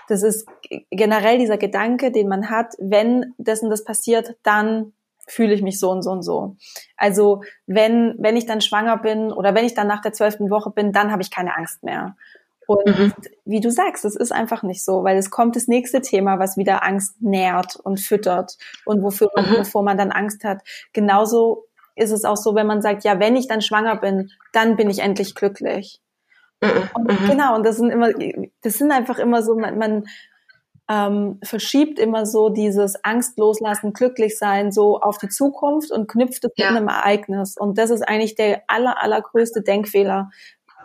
[0.09, 0.46] das ist
[0.90, 4.92] generell dieser Gedanke, den man hat, wenn und das passiert, dann
[5.26, 6.57] fühle ich mich so und so und so.
[6.96, 10.70] Also wenn, wenn ich dann schwanger bin oder wenn ich dann nach der zwölften Woche
[10.70, 12.16] bin, dann habe ich keine Angst mehr.
[12.66, 13.12] Und mhm.
[13.44, 16.57] wie du sagst, es ist einfach nicht so, weil es kommt das nächste Thema, was
[16.57, 19.59] wieder Angst nährt und füttert und wofür, mhm.
[19.59, 20.62] wovor man dann Angst hat.
[20.92, 24.76] Genauso ist es auch so, wenn man sagt, ja, wenn ich dann schwanger bin, dann
[24.76, 26.00] bin ich endlich glücklich.
[26.61, 26.90] Mhm.
[26.94, 27.28] Und mhm.
[27.28, 28.11] genau, und das sind immer,
[28.62, 30.05] das sind einfach immer so, man, man
[30.88, 36.44] ähm, verschiebt immer so dieses Angst loslassen, glücklich sein, so auf die Zukunft und knüpft
[36.44, 36.70] es ja.
[36.70, 37.57] mit einem Ereignis.
[37.57, 40.30] Und das ist eigentlich der aller, allergrößte Denkfehler.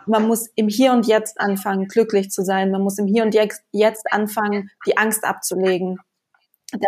[0.06, 2.70] Man muss im Hier und Jetzt anfangen, glücklich zu sein.
[2.70, 5.98] Man muss im Hier und Jetzt anfangen, die Angst abzulegen.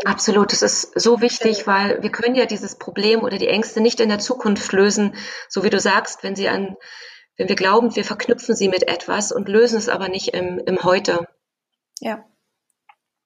[0.04, 3.98] Absolut, das ist so wichtig, weil wir können ja dieses Problem oder die Ängste nicht
[3.98, 5.14] in der Zukunft lösen,
[5.48, 6.76] so wie du sagst, wenn sie an,
[7.36, 10.82] wenn wir glauben, wir verknüpfen sie mit etwas und lösen es aber nicht im, im
[10.82, 11.26] Heute.
[12.00, 12.24] Ja.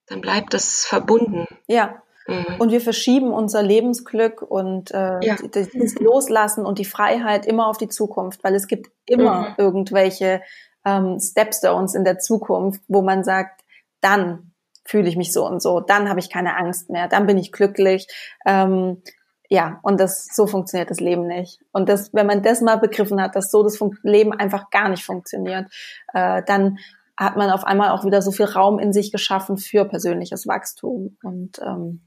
[0.07, 1.45] Dann bleibt es verbunden.
[1.67, 2.01] Ja.
[2.27, 2.55] Mhm.
[2.59, 5.35] Und wir verschieben unser Lebensglück und äh, ja.
[5.51, 9.55] das Loslassen und die Freiheit immer auf die Zukunft, weil es gibt immer mhm.
[9.57, 10.41] irgendwelche
[10.85, 13.61] ähm, Stepstones in der Zukunft, wo man sagt,
[14.01, 14.53] dann
[14.85, 17.51] fühle ich mich so und so, dann habe ich keine Angst mehr, dann bin ich
[17.51, 18.07] glücklich.
[18.45, 19.03] Ähm,
[19.49, 21.61] ja, und das so funktioniert das Leben nicht.
[21.71, 25.05] Und das, wenn man das mal begriffen hat, dass so das Leben einfach gar nicht
[25.05, 25.71] funktioniert,
[26.13, 26.79] äh, dann
[27.15, 31.17] hat man auf einmal auch wieder so viel Raum in sich geschaffen für persönliches Wachstum
[31.23, 32.01] und ähm,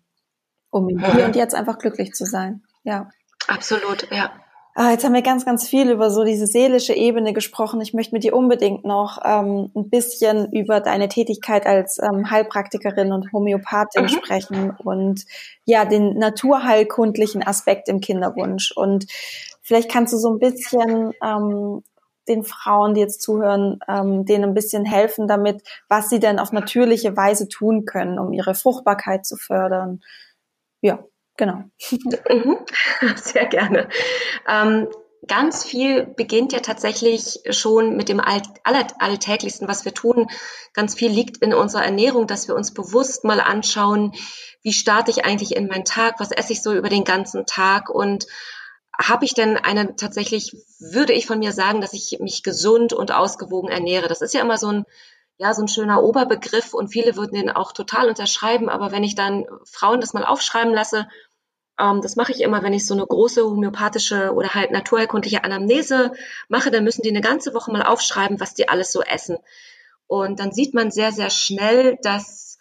[0.71, 2.63] um hier und jetzt einfach glücklich zu sein.
[2.85, 3.11] Ja.
[3.49, 4.31] Absolut, ja.
[4.75, 7.81] Ah, jetzt haben wir ganz, ganz viel über so diese seelische Ebene gesprochen.
[7.81, 13.13] Ich möchte mit dir unbedingt noch ähm, ein bisschen über deine Tätigkeit als ähm, Heilpraktikerin
[13.13, 14.09] und Homöopathin mhm.
[14.09, 15.25] sprechen und
[15.65, 18.71] ja, den naturheilkundlichen Aspekt im Kinderwunsch.
[18.71, 19.07] Und
[19.61, 21.83] vielleicht kannst du so ein bisschen ähm,
[22.29, 26.53] den Frauen, die jetzt zuhören, ähm, denen ein bisschen helfen damit, was sie denn auf
[26.53, 30.01] natürliche Weise tun können, um ihre Fruchtbarkeit zu fördern.
[30.81, 31.01] Ja.
[31.41, 31.65] Genau.
[32.29, 32.59] Mhm.
[33.17, 33.89] Sehr gerne.
[34.47, 34.89] Ähm,
[35.27, 38.43] ganz viel beginnt ja tatsächlich schon mit dem All
[38.99, 40.29] Alltäglichsten, was wir tun.
[40.75, 44.13] Ganz viel liegt in unserer Ernährung, dass wir uns bewusst mal anschauen,
[44.63, 47.89] wie starte ich eigentlich in meinen Tag, was esse ich so über den ganzen Tag
[47.89, 48.27] und
[49.01, 53.13] habe ich denn eine tatsächlich, würde ich von mir sagen, dass ich mich gesund und
[53.13, 54.09] ausgewogen ernähre.
[54.09, 54.85] Das ist ja immer so ein
[55.41, 58.69] ja, so ein schöner Oberbegriff und viele würden den auch total unterschreiben.
[58.69, 61.09] Aber wenn ich dann Frauen das mal aufschreiben lasse,
[62.03, 66.13] das mache ich immer, wenn ich so eine große homöopathische oder halt naturheilkundliche Anamnese
[66.49, 69.39] mache, dann müssen die eine ganze Woche mal aufschreiben, was die alles so essen.
[70.07, 72.59] Und dann sieht man sehr, sehr schnell, dass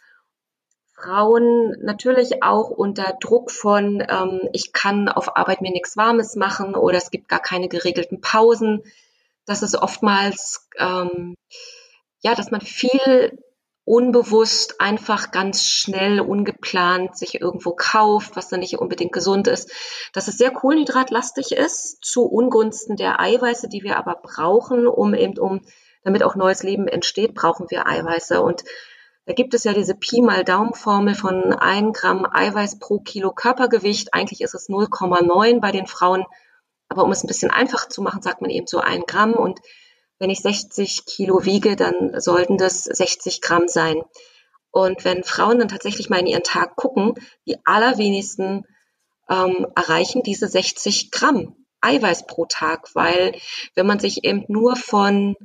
[0.94, 6.76] Frauen natürlich auch unter Druck von, ähm, ich kann auf Arbeit mir nichts Warmes machen
[6.76, 8.84] oder es gibt gar keine geregelten Pausen,
[9.46, 11.36] dass es oftmals, ähm,
[12.22, 13.38] ja, dass man viel
[13.90, 19.72] unbewusst einfach ganz schnell, ungeplant sich irgendwo kauft, was dann nicht unbedingt gesund ist,
[20.14, 25.40] dass es sehr kohlenhydratlastig ist, zu Ungunsten der Eiweiße, die wir aber brauchen, um eben,
[25.40, 25.62] um,
[26.04, 28.40] damit auch neues Leben entsteht, brauchen wir Eiweiße.
[28.44, 28.64] Und
[29.26, 34.14] da gibt es ja diese Pi mal Daumen-Formel von 1 Gramm Eiweiß pro Kilo Körpergewicht.
[34.14, 36.26] Eigentlich ist es 0,9 bei den Frauen.
[36.90, 39.34] Aber um es ein bisschen einfach zu machen, sagt man eben so ein Gramm.
[39.34, 39.60] Und
[40.20, 44.02] wenn ich 60 Kilo wiege, dann sollten das 60 Gramm sein.
[44.72, 47.14] Und wenn Frauen dann tatsächlich mal in ihren Tag gucken,
[47.48, 48.66] die allerwenigsten
[49.30, 53.34] ähm, erreichen diese 60 Gramm Eiweiß pro Tag, weil
[53.76, 55.36] wenn man sich eben nur von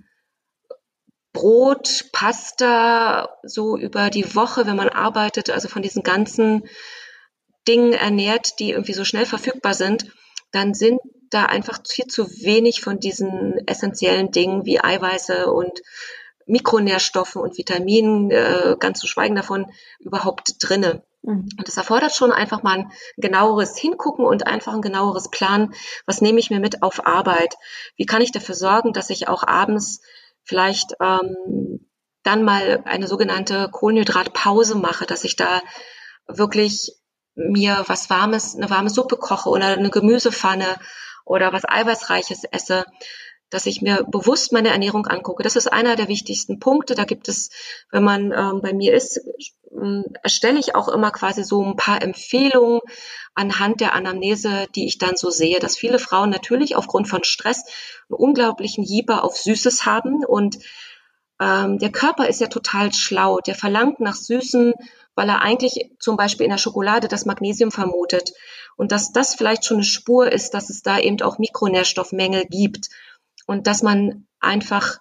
[1.32, 6.68] Brot, Pasta so über die Woche, wenn man arbeitet, also von diesen ganzen
[7.66, 10.12] Dingen ernährt, die irgendwie so schnell verfügbar sind,
[10.52, 11.00] dann sind
[11.34, 15.82] da einfach viel zu wenig von diesen essentiellen Dingen wie Eiweiße und
[16.46, 19.66] Mikronährstoffen und Vitaminen, äh, ganz zu schweigen davon,
[19.98, 21.02] überhaupt drinne.
[21.22, 21.48] Mhm.
[21.58, 25.74] Und das erfordert schon einfach mal ein genaueres Hingucken und einfach ein genaueres Plan.
[26.06, 27.54] Was nehme ich mir mit auf Arbeit?
[27.96, 30.00] Wie kann ich dafür sorgen, dass ich auch abends
[30.42, 31.88] vielleicht ähm,
[32.22, 35.62] dann mal eine sogenannte Kohlenhydratpause mache, dass ich da
[36.26, 36.92] wirklich
[37.34, 40.78] mir was Warmes, eine warme Suppe koche oder eine Gemüsepfanne
[41.24, 42.84] oder was Eiweißreiches esse,
[43.50, 45.42] dass ich mir bewusst meine Ernährung angucke.
[45.42, 46.94] Das ist einer der wichtigsten Punkte.
[46.94, 47.50] Da gibt es,
[47.90, 52.02] wenn man ähm, bei mir ist, äh, erstelle ich auch immer quasi so ein paar
[52.02, 52.80] Empfehlungen
[53.34, 57.64] anhand der Anamnese, die ich dann so sehe, dass viele Frauen natürlich aufgrund von Stress
[58.08, 60.58] einen unglaublichen Jieber auf Süßes haben und
[61.40, 63.38] ähm, der Körper ist ja total schlau.
[63.40, 64.72] Der verlangt nach Süßen,
[65.14, 68.32] weil er eigentlich zum Beispiel in der Schokolade das Magnesium vermutet.
[68.76, 72.88] Und dass das vielleicht schon eine Spur ist, dass es da eben auch Mikronährstoffmängel gibt.
[73.46, 74.98] Und dass man einfach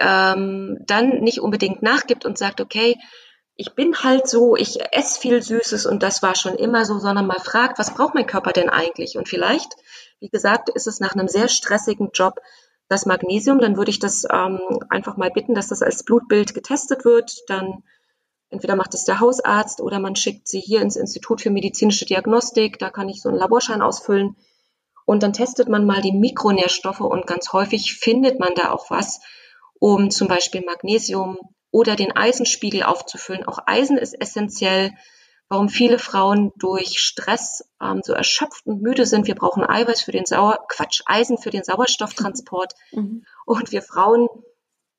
[0.00, 2.96] ähm, dann nicht unbedingt nachgibt und sagt, okay,
[3.54, 7.26] ich bin halt so, ich esse viel Süßes und das war schon immer so, sondern
[7.26, 9.18] mal fragt, was braucht mein Körper denn eigentlich?
[9.18, 9.74] Und vielleicht,
[10.20, 12.40] wie gesagt, ist es nach einem sehr stressigen Job
[12.88, 17.04] das Magnesium, dann würde ich das ähm, einfach mal bitten, dass das als Blutbild getestet
[17.04, 17.42] wird.
[17.48, 17.82] Dann
[18.52, 22.78] entweder macht es der Hausarzt oder man schickt sie hier ins Institut für medizinische Diagnostik.
[22.78, 24.36] Da kann ich so einen Laborschein ausfüllen.
[25.04, 29.20] Und dann testet man mal die Mikronährstoffe und ganz häufig findet man da auch was,
[29.80, 31.38] um zum Beispiel Magnesium
[31.70, 33.44] oder den Eisenspiegel aufzufüllen.
[33.44, 34.92] Auch Eisen ist essentiell
[35.52, 39.26] warum viele Frauen durch Stress ähm, so erschöpft und müde sind.
[39.26, 42.72] Wir brauchen Eiweiß für den Sauer, Quatsch, Eisen für den Sauerstofftransport.
[42.92, 43.26] Mhm.
[43.44, 44.28] Und wir Frauen,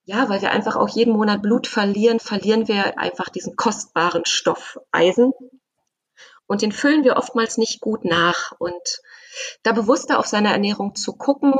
[0.06, 4.80] ja, weil wir einfach auch jeden Monat Blut verlieren, verlieren wir einfach diesen kostbaren Stoff
[4.92, 5.32] Eisen.
[6.46, 8.52] Und den füllen wir oftmals nicht gut nach.
[8.60, 9.02] Und
[9.64, 11.54] da bewusster auf seine Ernährung zu gucken,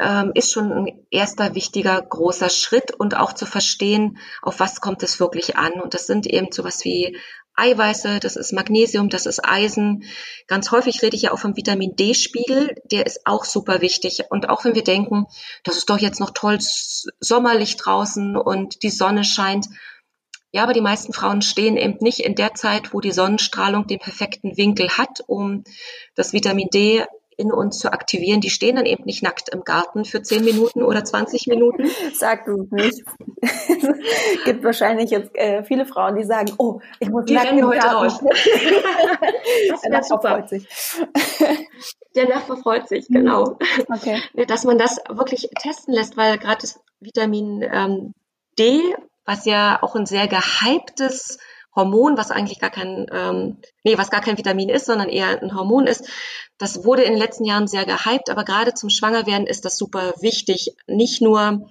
[0.00, 5.04] ähm, ist schon ein erster wichtiger großer Schritt und auch zu verstehen, auf was kommt
[5.04, 5.80] es wirklich an.
[5.80, 7.16] Und das sind eben sowas wie
[7.54, 10.04] Eiweiße, das ist Magnesium, das ist Eisen.
[10.46, 14.24] Ganz häufig rede ich ja auch vom Vitamin D-Spiegel, der ist auch super wichtig.
[14.30, 15.26] Und auch wenn wir denken,
[15.64, 19.66] das ist doch jetzt noch toll sommerlich draußen und die Sonne scheint.
[20.50, 23.98] Ja, aber die meisten Frauen stehen eben nicht in der Zeit, wo die Sonnenstrahlung den
[23.98, 25.64] perfekten Winkel hat, um
[26.14, 27.04] das Vitamin D
[27.36, 28.40] in uns zu aktivieren.
[28.40, 31.88] Die stehen dann eben nicht nackt im Garten für 10 Minuten oder 20 Minuten.
[32.14, 33.04] Sag du nicht.
[33.40, 37.66] es gibt wahrscheinlich jetzt äh, viele Frauen, die sagen, oh, ich muss die nackt im
[37.66, 37.96] heute Garten.
[37.96, 38.20] Raus.
[39.72, 40.68] das Der Nachbar freut sich.
[42.14, 43.58] Der Nachbar freut sich, genau.
[43.88, 44.20] Okay.
[44.46, 48.14] Dass man das wirklich testen lässt, weil gerade das Vitamin ähm,
[48.58, 48.80] D,
[49.24, 51.38] was ja auch ein sehr gehyptes
[51.74, 55.54] Hormon, was eigentlich gar kein, ähm, nee, was gar kein Vitamin ist, sondern eher ein
[55.54, 56.08] Hormon ist.
[56.58, 60.12] Das wurde in den letzten Jahren sehr gehypt, aber gerade zum Schwangerwerden ist das super
[60.20, 60.76] wichtig.
[60.86, 61.70] Nicht nur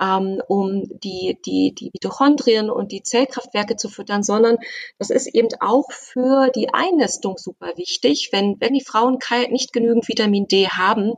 [0.00, 4.58] ähm, um die, die, die Mitochondrien und die Zellkraftwerke zu füttern, sondern
[4.98, 8.30] das ist eben auch für die Einnistung super wichtig.
[8.32, 9.18] Wenn, wenn die Frauen
[9.50, 11.14] nicht genügend Vitamin D haben,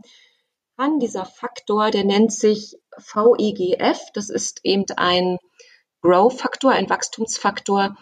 [0.77, 5.39] kann dieser Faktor, der nennt sich VEGF, das ist eben ein
[6.07, 7.97] Grow-Faktor, ein Wachstumsfaktor,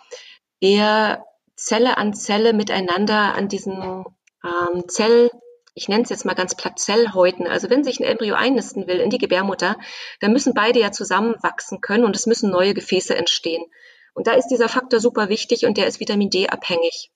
[0.62, 1.24] der
[1.56, 4.04] Zelle an Zelle miteinander an diesen
[4.44, 5.30] ähm, Zell,
[5.74, 7.46] ich nenne es jetzt mal ganz platt Zellhäuten.
[7.46, 9.76] Also wenn sich ein Embryo einnisten will in die Gebärmutter,
[10.20, 13.64] dann müssen beide ja zusammenwachsen können und es müssen neue Gefäße entstehen.
[14.12, 17.10] Und da ist dieser Faktor super wichtig und der ist Vitamin D abhängig.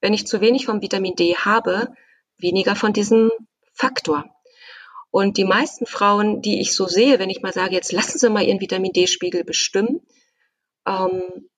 [0.00, 1.94] Wenn ich zu wenig vom Vitamin D habe,
[2.38, 3.30] weniger von diesem
[3.72, 4.24] Faktor.
[5.12, 8.30] Und die meisten Frauen, die ich so sehe, wenn ich mal sage, jetzt lassen Sie
[8.30, 10.00] mal Ihren Vitamin D-Spiegel bestimmen,
[10.86, 11.48] ähm,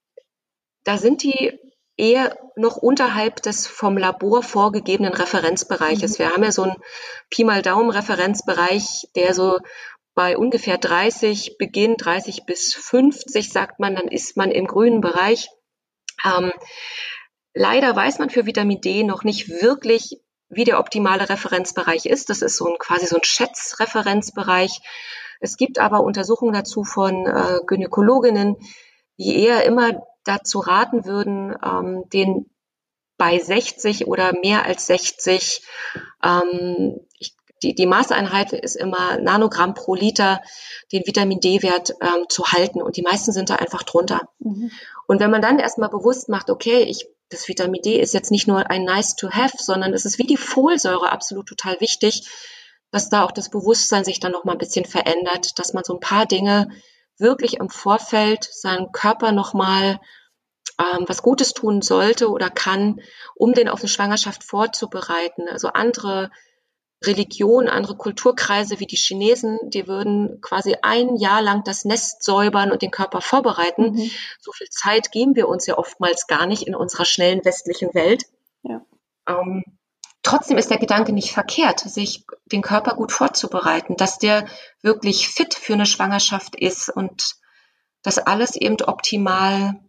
[0.84, 1.58] da sind die
[1.96, 6.18] eher noch unterhalb des vom Labor vorgegebenen Referenzbereiches.
[6.18, 6.22] Mhm.
[6.22, 6.76] Wir haben ja so einen
[7.30, 9.58] Pi mal Daumen Referenzbereich, der so
[10.14, 15.48] bei ungefähr 30 beginnt, 30 bis 50 sagt man, dann ist man im grünen Bereich.
[16.24, 16.52] Ähm,
[17.52, 22.30] leider weiß man für Vitamin D noch nicht wirklich, wie der optimale Referenzbereich ist.
[22.30, 24.80] Das ist so ein quasi so ein Schätzreferenzbereich.
[25.40, 28.56] Es gibt aber Untersuchungen dazu von äh, Gynäkologinnen,
[29.18, 32.50] die eher immer dazu raten würden, ähm, den
[33.16, 35.62] bei 60 oder mehr als 60,
[36.22, 40.42] ähm, ich, die, die Maßeinheit ist immer Nanogramm pro Liter,
[40.92, 42.82] den Vitamin D-Wert ähm, zu halten.
[42.82, 44.20] Und die meisten sind da einfach drunter.
[44.38, 44.70] Mhm.
[45.06, 48.46] Und wenn man dann erstmal bewusst macht, okay, ich das Vitamin D ist jetzt nicht
[48.46, 52.28] nur ein nice to have, sondern es ist wie die Folsäure absolut total wichtig,
[52.90, 55.94] dass da auch das Bewusstsein sich dann noch mal ein bisschen verändert, dass man so
[55.94, 56.68] ein paar Dinge
[57.18, 60.00] wirklich im Vorfeld seinem Körper noch mal
[60.78, 63.00] ähm, was Gutes tun sollte oder kann,
[63.34, 65.48] um den auf eine Schwangerschaft vorzubereiten.
[65.48, 66.30] Also andere
[67.04, 72.72] Religion, andere Kulturkreise wie die Chinesen, die würden quasi ein Jahr lang das Nest säubern
[72.72, 73.92] und den Körper vorbereiten.
[73.92, 74.10] Mhm.
[74.40, 78.24] So viel Zeit geben wir uns ja oftmals gar nicht in unserer schnellen westlichen Welt.
[78.62, 78.84] Ja.
[79.28, 79.62] Ähm,
[80.24, 84.46] trotzdem ist der Gedanke nicht verkehrt, sich den Körper gut vorzubereiten, dass der
[84.82, 87.36] wirklich fit für eine Schwangerschaft ist und
[88.02, 89.80] dass alles eben optimal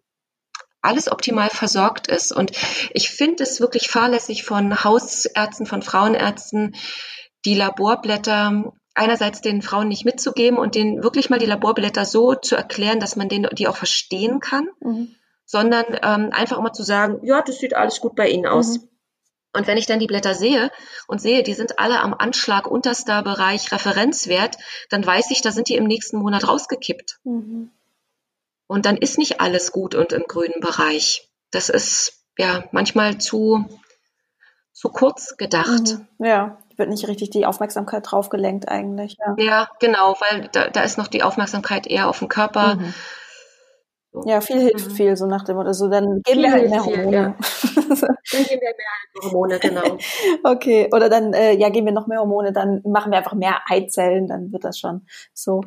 [0.82, 2.32] alles optimal versorgt ist.
[2.32, 2.52] Und
[2.92, 6.76] ich finde es wirklich fahrlässig von Hausärzten, von Frauenärzten,
[7.44, 12.56] die Laborblätter einerseits den Frauen nicht mitzugeben und denen wirklich mal die Laborblätter so zu
[12.56, 15.16] erklären, dass man den, die auch verstehen kann, mhm.
[15.46, 18.78] sondern ähm, einfach immer zu sagen, ja, das sieht alles gut bei Ihnen aus.
[18.80, 18.90] Mhm.
[19.56, 20.72] Und wenn ich dann die Blätter sehe
[21.08, 24.58] und sehe, die sind alle am Anschlag unterster Bereich Referenzwert,
[24.90, 27.20] dann weiß ich, da sind die im nächsten Monat rausgekippt.
[27.24, 27.72] Mhm.
[28.68, 31.30] Und dann ist nicht alles gut und im grünen Bereich.
[31.52, 33.66] Das ist ja manchmal zu,
[34.74, 36.00] zu kurz gedacht.
[36.18, 36.26] Mhm.
[36.26, 39.16] Ja, wird nicht richtig die Aufmerksamkeit drauf gelenkt eigentlich.
[39.20, 42.76] Ja, ja genau, weil da, da ist noch die Aufmerksamkeit eher auf den Körper.
[42.76, 42.94] Mhm.
[44.26, 44.92] Ja, viel hilft mhm.
[44.92, 45.90] viel, so nach dem oder so.
[45.90, 47.16] Dann geben wir halt mehr Hormone.
[47.16, 47.36] Ja.
[47.76, 49.98] dann geben wir mehr Hormone, genau.
[50.44, 53.60] okay, oder dann, äh, ja, geben wir noch mehr Hormone, dann machen wir einfach mehr
[53.68, 55.62] Eizellen, dann wird das schon so.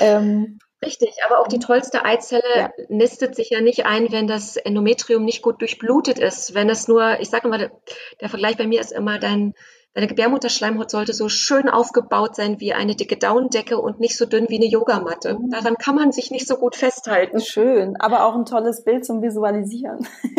[0.00, 2.70] Ähm, Richtig, aber auch die tollste Eizelle ja.
[2.88, 6.54] nistet sich ja nicht ein, wenn das Endometrium nicht gut durchblutet ist.
[6.54, 9.54] Wenn es nur, ich sage immer, der Vergleich bei mir ist immer, dein,
[9.98, 14.48] deine Gebärmutterschleimhaut sollte so schön aufgebaut sein wie eine dicke Daunendecke und nicht so dünn
[14.48, 15.34] wie eine Yogamatte.
[15.34, 15.50] Mhm.
[15.50, 17.40] Daran kann man sich nicht so gut festhalten.
[17.40, 20.06] Schön, aber auch ein tolles Bild zum Visualisieren.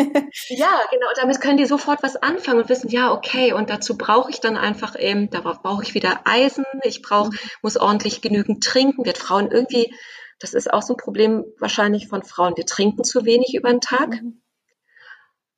[0.47, 1.07] ja, genau.
[1.18, 4.55] Damit können die sofort was anfangen und wissen, ja, okay, und dazu brauche ich dann
[4.55, 7.38] einfach eben, darauf brauche ich wieder Eisen, ich brauche, mhm.
[7.62, 9.93] muss ordentlich genügend trinken, wird Frauen irgendwie
[10.41, 12.55] das ist auch so ein Problem wahrscheinlich von Frauen.
[12.55, 14.22] Wir trinken zu wenig über den Tag.
[14.22, 14.41] Mhm.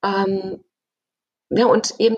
[0.04, 0.64] Ähm,
[1.52, 2.16] ja, und eben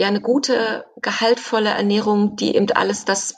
[0.00, 3.34] ja eine gute, gehaltvolle Ernährung, die eben alles das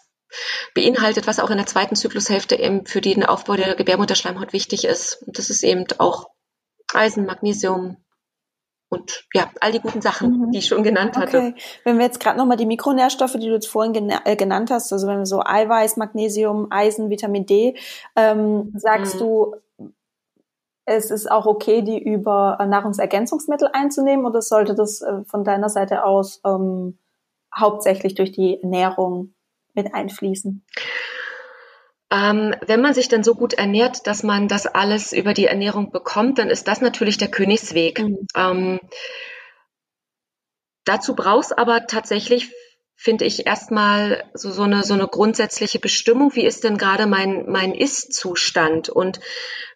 [0.75, 5.23] beinhaltet, was auch in der zweiten Zyklushälfte eben für den Aufbau der Gebärmutterschleimhaut wichtig ist.
[5.27, 6.31] Und das ist eben auch
[6.95, 7.97] Eisen, Magnesium,
[8.93, 10.51] und ja, all die guten Sachen, mhm.
[10.51, 11.39] die ich schon genannt hatte.
[11.39, 11.55] Okay.
[11.83, 14.93] Wenn wir jetzt gerade nochmal die Mikronährstoffe, die du jetzt vorhin gena äh, genannt hast,
[14.93, 17.75] also wenn wir so Eiweiß, Magnesium, Eisen, Vitamin D,
[18.17, 19.19] ähm, sagst mhm.
[19.19, 19.55] du,
[20.85, 26.05] es ist auch okay, die über Nahrungsergänzungsmittel einzunehmen oder sollte das äh, von deiner Seite
[26.05, 26.99] aus ähm,
[27.55, 29.35] hauptsächlich durch die Ernährung
[29.75, 30.65] mit einfließen?
[32.11, 35.91] Ähm, wenn man sich dann so gut ernährt, dass man das alles über die Ernährung
[35.91, 38.01] bekommt, dann ist das natürlich der Königsweg.
[38.01, 38.27] Mhm.
[38.37, 38.81] Ähm,
[40.85, 42.53] dazu brauchst aber tatsächlich,
[42.97, 46.35] finde ich, erstmal so, so, eine, so eine grundsätzliche Bestimmung.
[46.35, 48.91] Wie ist denn gerade mein, mein Ist-Zustand?
[48.91, 49.21] Und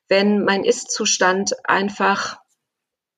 [0.08, 2.38] wenn mein Ist-Zustand einfach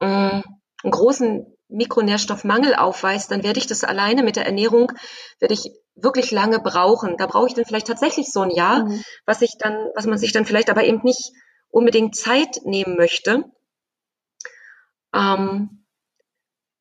[0.01, 0.43] mh, mm,
[0.85, 4.91] einen großen Mikronährstoffmangel aufweist, dann werde ich das alleine mit der Ernährung,
[5.39, 7.17] werde ich wirklich lange brauchen.
[7.17, 9.03] Da brauche ich dann vielleicht tatsächlich so ein Jahr, mhm.
[9.27, 11.33] was ich dann, was man sich dann vielleicht aber eben nicht
[11.69, 13.45] unbedingt Zeit nehmen möchte.
[15.15, 15.78] Ähm,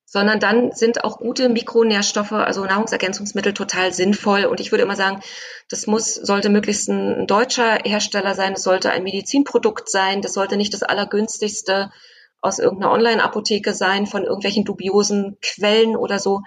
[0.09, 4.45] sondern dann sind auch gute Mikronährstoffe, also Nahrungsergänzungsmittel total sinnvoll.
[4.45, 5.21] Und ich würde immer sagen,
[5.69, 10.55] das muss, sollte möglichst ein deutscher Hersteller sein, es sollte ein Medizinprodukt sein, das sollte
[10.55, 11.91] nicht das allergünstigste
[12.39, 16.41] aus irgendeiner Online-Apotheke sein, von irgendwelchen dubiosen Quellen oder so,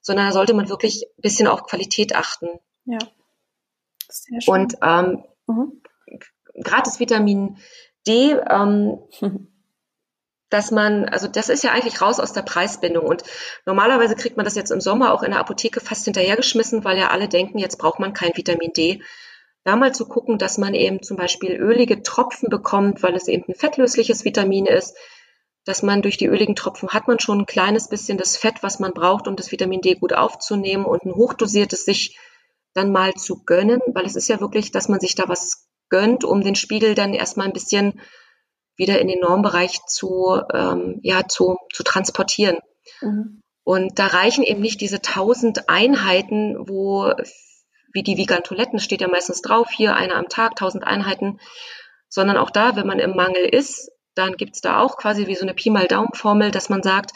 [0.00, 2.48] sondern da sollte man wirklich ein bisschen auf Qualität achten.
[2.84, 2.98] Ja.
[4.08, 4.54] Sehr schön.
[4.54, 5.82] Und ähm, mhm.
[6.64, 7.58] das Vitamin
[8.08, 8.98] D, ähm,
[10.54, 13.04] dass man, also das ist ja eigentlich raus aus der Preisbindung.
[13.04, 13.24] Und
[13.66, 17.08] normalerweise kriegt man das jetzt im Sommer auch in der Apotheke fast hinterhergeschmissen, weil ja
[17.08, 19.02] alle denken, jetzt braucht man kein Vitamin D.
[19.64, 23.44] Da mal zu gucken, dass man eben zum Beispiel ölige Tropfen bekommt, weil es eben
[23.48, 24.96] ein fettlösliches Vitamin ist,
[25.64, 28.78] dass man durch die öligen Tropfen hat man schon ein kleines bisschen das Fett, was
[28.78, 32.16] man braucht, um das Vitamin D gut aufzunehmen und ein hochdosiertes sich
[32.74, 36.22] dann mal zu gönnen, weil es ist ja wirklich, dass man sich da was gönnt,
[36.22, 38.00] um den Spiegel dann erstmal ein bisschen
[38.76, 42.58] wieder in den Normbereich zu, ähm, ja, zu, zu transportieren.
[43.00, 43.40] Mhm.
[43.64, 47.12] Und da reichen eben nicht diese tausend Einheiten, wo,
[47.92, 51.38] wie die Vegan-Toiletten steht ja meistens drauf, hier eine am Tag, tausend Einheiten,
[52.08, 55.34] sondern auch da, wenn man im Mangel ist, dann gibt es da auch quasi wie
[55.34, 57.12] so eine Pi mal Daumen-Formel, dass man sagt,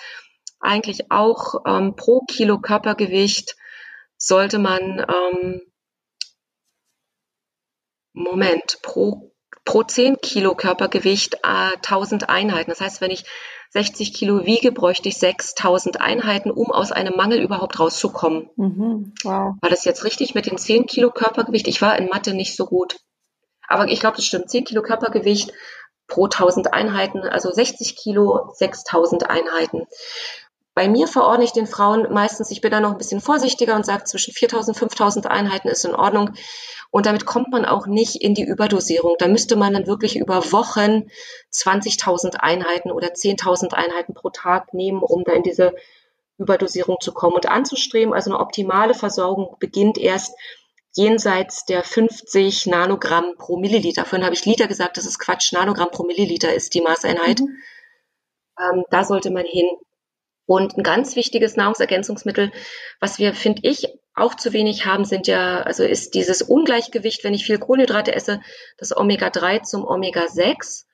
[0.61, 3.56] eigentlich auch ähm, pro Kilo Körpergewicht
[4.16, 5.61] sollte man, ähm,
[8.12, 9.32] Moment, pro,
[9.68, 12.70] pro 10 Kilo Körpergewicht äh, 1000 Einheiten.
[12.70, 13.24] Das heißt, wenn ich
[13.68, 18.48] 60 Kilo wiege, bräuchte ich 6000 Einheiten, um aus einem Mangel überhaupt rauszukommen.
[18.56, 19.12] Mhm.
[19.24, 19.56] Wow.
[19.60, 21.68] War das jetzt richtig mit den 10 Kilo Körpergewicht?
[21.68, 22.96] Ich war in Mathe nicht so gut.
[23.66, 24.48] Aber ich glaube, das stimmt.
[24.48, 25.52] 10 Kilo Körpergewicht
[26.06, 29.86] pro 1000 Einheiten, also 60 Kilo, 6000 Einheiten.
[30.78, 33.84] Bei mir verordne ich den Frauen meistens, ich bin da noch ein bisschen vorsichtiger und
[33.84, 36.34] sage, zwischen 4000 und 5000 Einheiten ist in Ordnung.
[36.92, 39.16] Und damit kommt man auch nicht in die Überdosierung.
[39.18, 41.10] Da müsste man dann wirklich über Wochen
[41.52, 45.74] 20.000 Einheiten oder 10.000 Einheiten pro Tag nehmen, um da in diese
[46.38, 48.14] Überdosierung zu kommen und anzustreben.
[48.14, 50.32] Also eine optimale Versorgung beginnt erst
[50.92, 54.04] jenseits der 50 Nanogramm pro Milliliter.
[54.04, 55.52] Vorhin habe ich Liter gesagt, das ist Quatsch.
[55.52, 57.40] Nanogramm pro Milliliter ist die Maßeinheit.
[57.40, 57.56] Mhm.
[58.60, 59.66] Ähm, da sollte man hin.
[60.49, 62.51] Und ein ganz wichtiges Nahrungsergänzungsmittel,
[63.01, 67.34] was wir, finde ich, auch zu wenig haben, sind ja, also ist dieses Ungleichgewicht, wenn
[67.34, 68.40] ich viel Kohlenhydrate esse,
[68.78, 70.86] das Omega-3 zum Omega-6,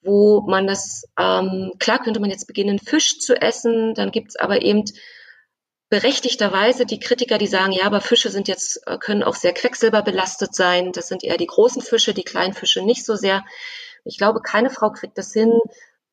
[0.00, 4.62] wo man das, ähm, klar könnte man jetzt beginnen, Fisch zu essen, dann gibt's aber
[4.62, 4.84] eben
[5.90, 10.54] berechtigterweise die Kritiker, die sagen, ja, aber Fische sind jetzt, äh, können auch sehr quecksilberbelastet
[10.54, 10.92] sein.
[10.92, 13.44] Das sind eher die großen Fische, die kleinen Fische nicht so sehr.
[14.06, 15.52] Ich glaube, keine Frau kriegt das hin,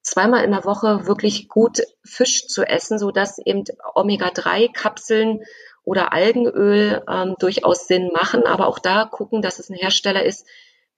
[0.07, 5.43] zweimal in der Woche wirklich gut Fisch zu essen, so dass eben Omega-3-Kapseln
[5.83, 8.43] oder Algenöl ähm, durchaus Sinn machen.
[8.45, 10.47] Aber auch da gucken, dass es ein Hersteller ist,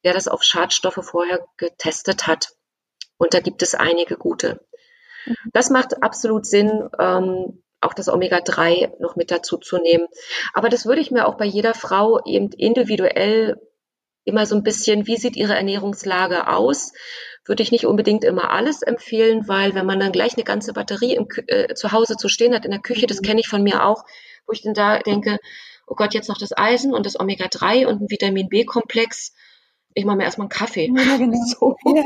[0.03, 2.49] der das auf Schadstoffe vorher getestet hat.
[3.17, 4.61] Und da gibt es einige gute.
[5.25, 5.35] Mhm.
[5.53, 10.07] Das macht absolut Sinn, ähm, auch das Omega-3 noch mit dazu zu nehmen.
[10.53, 13.57] Aber das würde ich mir auch bei jeder Frau eben individuell
[14.23, 16.93] immer so ein bisschen, wie sieht ihre Ernährungslage aus?
[17.49, 21.15] Würde ich nicht unbedingt immer alles empfehlen, weil wenn man dann gleich eine ganze Batterie
[21.15, 23.85] im, äh, zu Hause zu stehen hat in der Küche, das kenne ich von mir
[23.85, 24.03] auch,
[24.45, 25.39] wo ich dann da denke,
[25.87, 29.33] oh Gott, jetzt noch das Eisen und das Omega-3 und ein Vitamin B-Komplex.
[29.95, 30.93] Ich mache mir erstmal einen Kaffee.
[30.95, 31.39] Ja, genau.
[31.47, 31.75] So.
[31.85, 32.03] Ja.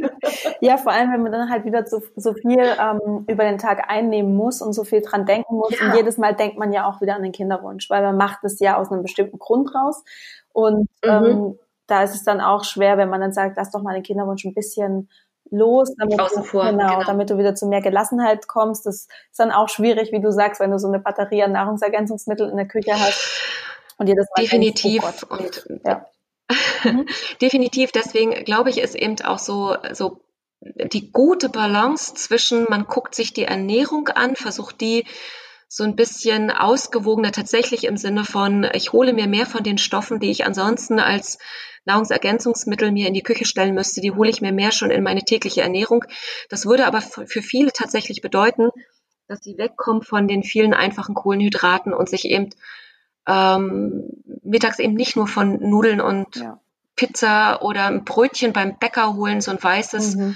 [0.61, 0.77] ja.
[0.77, 4.37] vor allem, wenn man dann halt wieder so, so viel ähm, über den Tag einnehmen
[4.37, 5.77] muss und so viel dran denken muss.
[5.77, 5.87] Ja.
[5.87, 8.61] Und jedes Mal denkt man ja auch wieder an den Kinderwunsch, weil man macht es
[8.61, 10.05] ja aus einem bestimmten Grund raus.
[10.53, 11.09] Und mhm.
[11.09, 14.03] ähm, da ist es dann auch schwer, wenn man dann sagt, lass doch mal den
[14.03, 15.09] Kinderwunsch ein bisschen
[15.53, 18.85] los, damit Außen vor, genau, genau, damit du wieder zu mehr Gelassenheit kommst.
[18.85, 22.49] Das ist dann auch schwierig, wie du sagst, wenn du so eine Batterie an Nahrungsergänzungsmitteln
[22.49, 23.41] in der Küche hast
[23.97, 26.05] und dir das definitiv denkst, oh und ja.
[26.83, 27.05] Mhm.
[27.41, 27.91] definitiv.
[27.93, 30.19] Deswegen glaube ich, ist eben auch so so
[30.59, 35.05] die gute Balance zwischen man guckt sich die Ernährung an, versucht die
[35.75, 40.19] so ein bisschen ausgewogener tatsächlich im Sinne von, ich hole mir mehr von den Stoffen,
[40.19, 41.39] die ich ansonsten als
[41.85, 45.23] Nahrungsergänzungsmittel mir in die Küche stellen müsste, die hole ich mir mehr schon in meine
[45.23, 46.05] tägliche Ernährung.
[46.47, 48.69] Das würde aber für viele tatsächlich bedeuten,
[49.27, 52.51] dass sie wegkommen von den vielen einfachen Kohlenhydraten und sich eben
[53.27, 54.03] ähm,
[54.43, 56.59] mittags eben nicht nur von Nudeln und ja.
[56.95, 60.35] Pizza oder ein Brötchen beim Bäcker holen, so ein weißes, mhm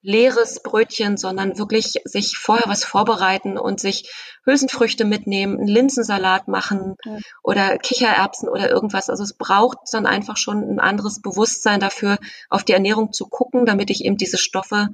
[0.00, 4.12] leeres Brötchen, sondern wirklich sich vorher was vorbereiten und sich
[4.44, 7.18] Hülsenfrüchte mitnehmen, einen Linsensalat machen ja.
[7.42, 9.10] oder Kichererbsen oder irgendwas.
[9.10, 12.18] Also es braucht dann einfach schon ein anderes Bewusstsein dafür,
[12.48, 14.88] auf die Ernährung zu gucken, damit ich eben diese Stoffe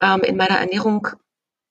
[0.00, 1.08] ähm, in meiner Ernährung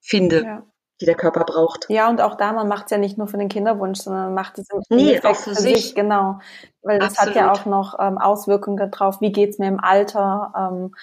[0.00, 0.44] finde.
[0.44, 0.66] Ja.
[1.00, 1.86] Die der Körper braucht.
[1.88, 4.34] Ja, und auch da, man macht es ja nicht nur für den Kinderwunsch, sondern man
[4.34, 5.86] macht es im nee, auch für, für sich.
[5.86, 5.94] sich.
[5.96, 6.38] Genau.
[6.80, 7.34] Weil das Absolut.
[7.34, 10.94] hat ja auch noch ähm, Auswirkungen darauf, wie geht's mir im Alter, ähm,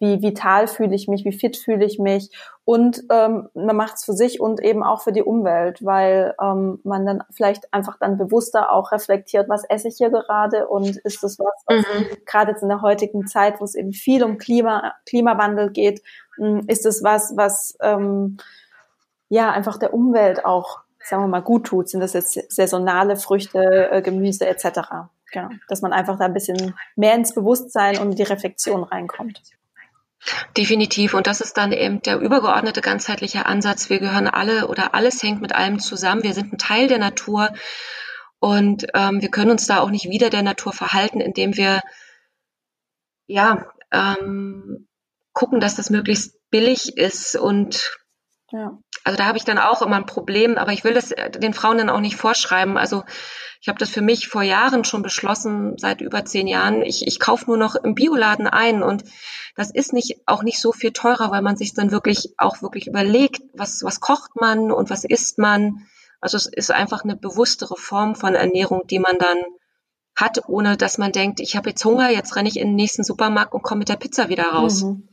[0.00, 2.30] wie vital fühle ich mich, wie fit fühle ich mich
[2.64, 6.80] und ähm, man macht es für sich und eben auch für die Umwelt, weil ähm,
[6.84, 11.22] man dann vielleicht einfach dann bewusster auch reflektiert, was esse ich hier gerade und ist
[11.22, 12.06] das was, was mhm.
[12.26, 16.02] gerade jetzt in der heutigen Zeit, wo es eben viel um Klima, Klimawandel geht,
[16.36, 18.36] hm, ist es was, was ähm,
[19.28, 21.88] ja einfach der Umwelt auch, sagen wir mal, gut tut.
[21.88, 24.80] Sind das jetzt saisonale Früchte, äh, Gemüse etc.
[25.32, 29.42] Genau, dass man einfach da ein bisschen mehr ins Bewusstsein und die Reflexion reinkommt.
[30.56, 31.14] Definitiv.
[31.14, 33.88] Und das ist dann eben der übergeordnete ganzheitliche Ansatz.
[33.88, 36.22] Wir gehören alle oder alles hängt mit allem zusammen.
[36.22, 37.52] Wir sind ein Teil der Natur
[38.40, 41.80] und ähm, wir können uns da auch nicht wieder der Natur verhalten, indem wir
[43.26, 44.88] ja ähm,
[45.32, 47.96] gucken, dass das möglichst billig ist und
[48.50, 48.78] ja.
[49.08, 51.78] Also da habe ich dann auch immer ein Problem, aber ich will das den Frauen
[51.78, 52.76] dann auch nicht vorschreiben.
[52.76, 53.04] Also
[53.58, 56.82] ich habe das für mich vor Jahren schon beschlossen, seit über zehn Jahren.
[56.82, 59.04] Ich, ich kaufe nur noch im Bioladen ein und
[59.56, 62.86] das ist nicht auch nicht so viel teurer, weil man sich dann wirklich auch wirklich
[62.86, 65.86] überlegt, was was kocht man und was isst man.
[66.20, 69.38] Also es ist einfach eine bewusstere Form von Ernährung, die man dann
[70.16, 73.04] hat, ohne dass man denkt, ich habe jetzt Hunger, jetzt renne ich in den nächsten
[73.04, 74.82] Supermarkt und komme mit der Pizza wieder raus.
[74.82, 75.07] Mhm.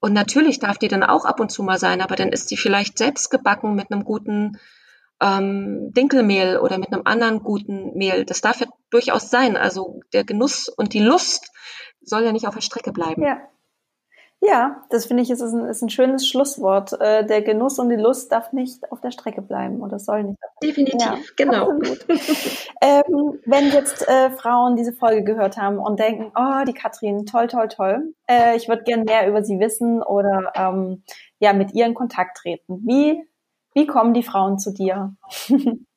[0.00, 2.56] Und natürlich darf die dann auch ab und zu mal sein, aber dann ist die
[2.56, 4.58] vielleicht selbst gebacken mit einem guten
[5.20, 8.24] ähm, Dinkelmehl oder mit einem anderen guten Mehl.
[8.24, 9.56] Das darf ja durchaus sein.
[9.56, 11.50] Also der Genuss und die Lust
[12.02, 13.22] soll ja nicht auf der Strecke bleiben.
[13.22, 13.38] Ja.
[14.46, 16.92] Ja, das finde ich ist ein, ist ein schönes Schlusswort.
[17.00, 20.38] Äh, der Genuss und die Lust darf nicht auf der Strecke bleiben oder soll nicht.
[20.62, 21.72] Definitiv, ja, genau.
[22.80, 27.48] ähm, wenn jetzt äh, Frauen diese Folge gehört haben und denken, oh, die Katrin, toll,
[27.48, 31.02] toll, toll, äh, ich würde gerne mehr über sie wissen oder ähm,
[31.40, 32.82] ja mit ihr in Kontakt treten.
[32.86, 33.20] Wie,
[33.74, 35.16] wie kommen die Frauen zu dir?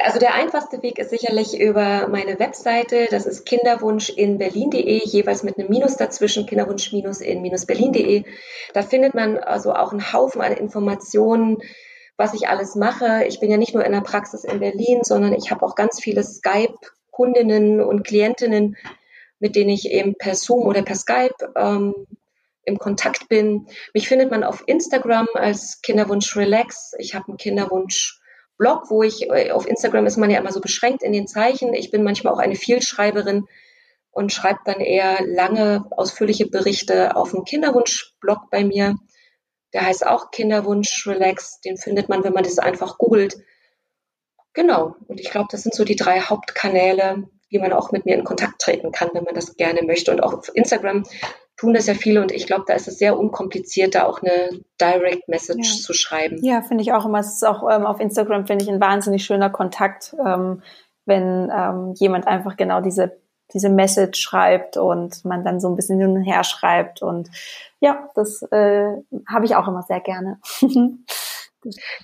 [0.00, 3.06] Also der einfachste Weg ist sicherlich über meine Webseite.
[3.10, 8.24] Das ist kinderwunschinberlin.de, jeweils mit einem Minus dazwischen, kinderwunsch-in-berlin.de.
[8.72, 11.58] Da findet man also auch einen Haufen an Informationen,
[12.16, 13.24] was ich alles mache.
[13.26, 16.00] Ich bin ja nicht nur in der Praxis in Berlin, sondern ich habe auch ganz
[16.00, 18.76] viele Skype-Kundinnen und Klientinnen,
[19.38, 21.94] mit denen ich eben per Zoom oder per Skype ähm,
[22.64, 23.66] im Kontakt bin.
[23.92, 26.94] Mich findet man auf Instagram als Kinderwunsch Relax.
[26.98, 28.20] Ich habe einen Kinderwunsch
[28.56, 31.74] Blog, wo ich äh, auf Instagram ist man ja immer so beschränkt in den Zeichen.
[31.74, 33.46] Ich bin manchmal auch eine Vielschreiberin
[34.10, 38.94] und schreibe dann eher lange, ausführliche Berichte auf dem Kinderwunsch-Blog bei mir.
[39.72, 41.60] Der heißt auch Kinderwunsch Relax.
[41.60, 43.36] Den findet man, wenn man das einfach googelt.
[44.52, 44.94] Genau.
[45.08, 48.22] Und ich glaube, das sind so die drei Hauptkanäle, wie man auch mit mir in
[48.22, 50.12] Kontakt treten kann, wenn man das gerne möchte.
[50.12, 51.04] Und auch auf Instagram
[51.64, 54.60] tun das ja viele und ich glaube, da ist es sehr unkompliziert, da auch eine
[54.80, 55.80] Direct Message ja.
[55.80, 56.38] zu schreiben.
[56.44, 57.20] Ja, finde ich auch immer.
[57.20, 60.62] Es ist auch ähm, auf Instagram, finde ich, ein wahnsinnig schöner Kontakt, ähm,
[61.06, 63.16] wenn ähm, jemand einfach genau diese,
[63.52, 67.00] diese Message schreibt und man dann so ein bisschen hin und her schreibt.
[67.00, 67.30] Und
[67.80, 68.92] ja, das äh,
[69.26, 70.38] habe ich auch immer sehr gerne.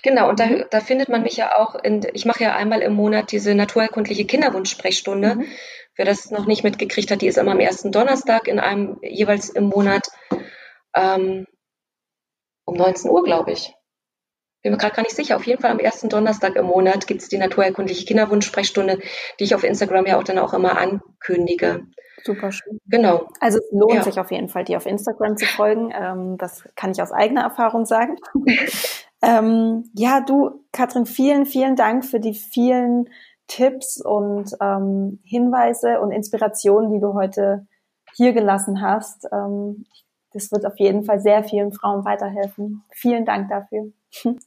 [0.03, 2.93] Genau, und da, da findet man mich ja auch in, ich mache ja einmal im
[2.93, 5.35] Monat diese naturerkundliche Kinderwunsch-Sprechstunde.
[5.35, 5.45] Mhm.
[5.95, 9.49] Wer das noch nicht mitgekriegt hat, die ist immer am ersten Donnerstag in einem jeweils
[9.49, 10.07] im Monat
[10.95, 11.45] ähm,
[12.65, 13.73] um 19 Uhr, glaube ich.
[14.63, 15.35] Bin mir gerade gar nicht sicher.
[15.35, 18.99] Auf jeden Fall am ersten Donnerstag im Monat gibt es die naturerkundliche Kinderwunsch-Sprechstunde,
[19.39, 21.87] die ich auf Instagram ja auch dann auch immer ankündige.
[22.23, 22.79] Super schön.
[22.85, 23.27] Genau.
[23.39, 24.03] Also es lohnt ja.
[24.03, 25.91] sich auf jeden Fall, die auf Instagram zu folgen.
[25.95, 28.17] Ähm, das kann ich aus eigener Erfahrung sagen.
[29.21, 33.09] ähm, ja, du, Katrin, vielen, vielen Dank für die vielen
[33.47, 37.67] Tipps und ähm, Hinweise und Inspirationen, die du heute
[38.15, 39.27] hier gelassen hast.
[39.31, 39.85] Ähm,
[40.33, 42.83] das wird auf jeden Fall sehr vielen Frauen weiterhelfen.
[42.91, 43.91] Vielen Dank dafür.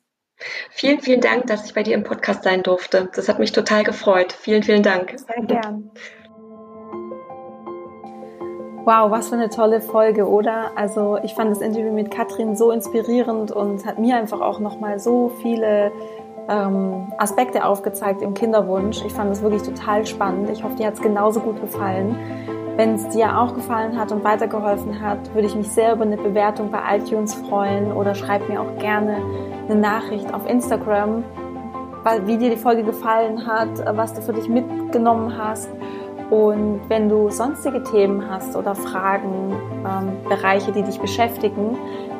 [0.70, 3.08] Vielen, vielen Dank, dass ich bei dir im Podcast sein durfte.
[3.14, 4.32] Das hat mich total gefreut.
[4.32, 5.14] Vielen, vielen Dank.
[5.16, 5.92] Sehr gern.
[8.84, 10.72] Wow, was für eine tolle Folge, oder?
[10.74, 14.98] Also ich fand das Interview mit Katrin so inspirierend und hat mir einfach auch nochmal
[14.98, 15.90] so viele
[16.50, 19.02] ähm, Aspekte aufgezeigt im Kinderwunsch.
[19.06, 20.50] Ich fand das wirklich total spannend.
[20.50, 22.14] Ich hoffe, dir hat es genauso gut gefallen.
[22.76, 26.18] Wenn es dir auch gefallen hat und weitergeholfen hat, würde ich mich sehr über eine
[26.18, 29.16] Bewertung bei iTunes freuen oder schreib mir auch gerne
[29.66, 31.24] eine Nachricht auf Instagram,
[32.26, 35.70] wie dir die Folge gefallen hat, was du für dich mitgenommen hast.
[36.30, 39.54] Und wenn du sonstige Themen hast oder Fragen,
[39.86, 41.76] ähm, Bereiche, die dich beschäftigen,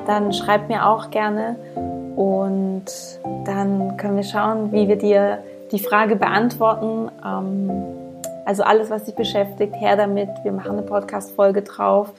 [0.06, 1.56] dann schreib mir auch gerne
[2.16, 2.84] und
[3.44, 5.38] dann können wir schauen, wie wir dir
[5.72, 7.10] die Frage beantworten.
[7.24, 7.70] Ähm,
[8.44, 10.28] also alles, was dich beschäftigt, her damit.
[10.42, 12.12] Wir machen eine Podcast-Folge drauf.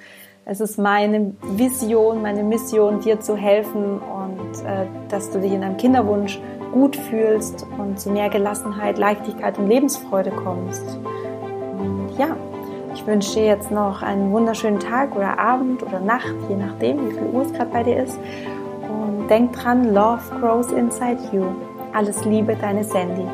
[0.44, 5.62] Es ist meine Vision, meine Mission, dir zu helfen und äh, dass du dich in
[5.62, 6.40] deinem Kinderwunsch
[6.72, 11.00] gut fühlst und zu mehr Gelassenheit, Leichtigkeit und Lebensfreude kommst.
[12.18, 12.38] Ja,
[12.94, 17.12] ich wünsche dir jetzt noch einen wunderschönen Tag oder Abend oder Nacht, je nachdem, wie
[17.12, 18.18] viel Uhr es gerade bei dir ist.
[18.88, 21.44] Und denk dran, Love grows inside you.
[21.92, 23.26] Alles Liebe, deine Sandy.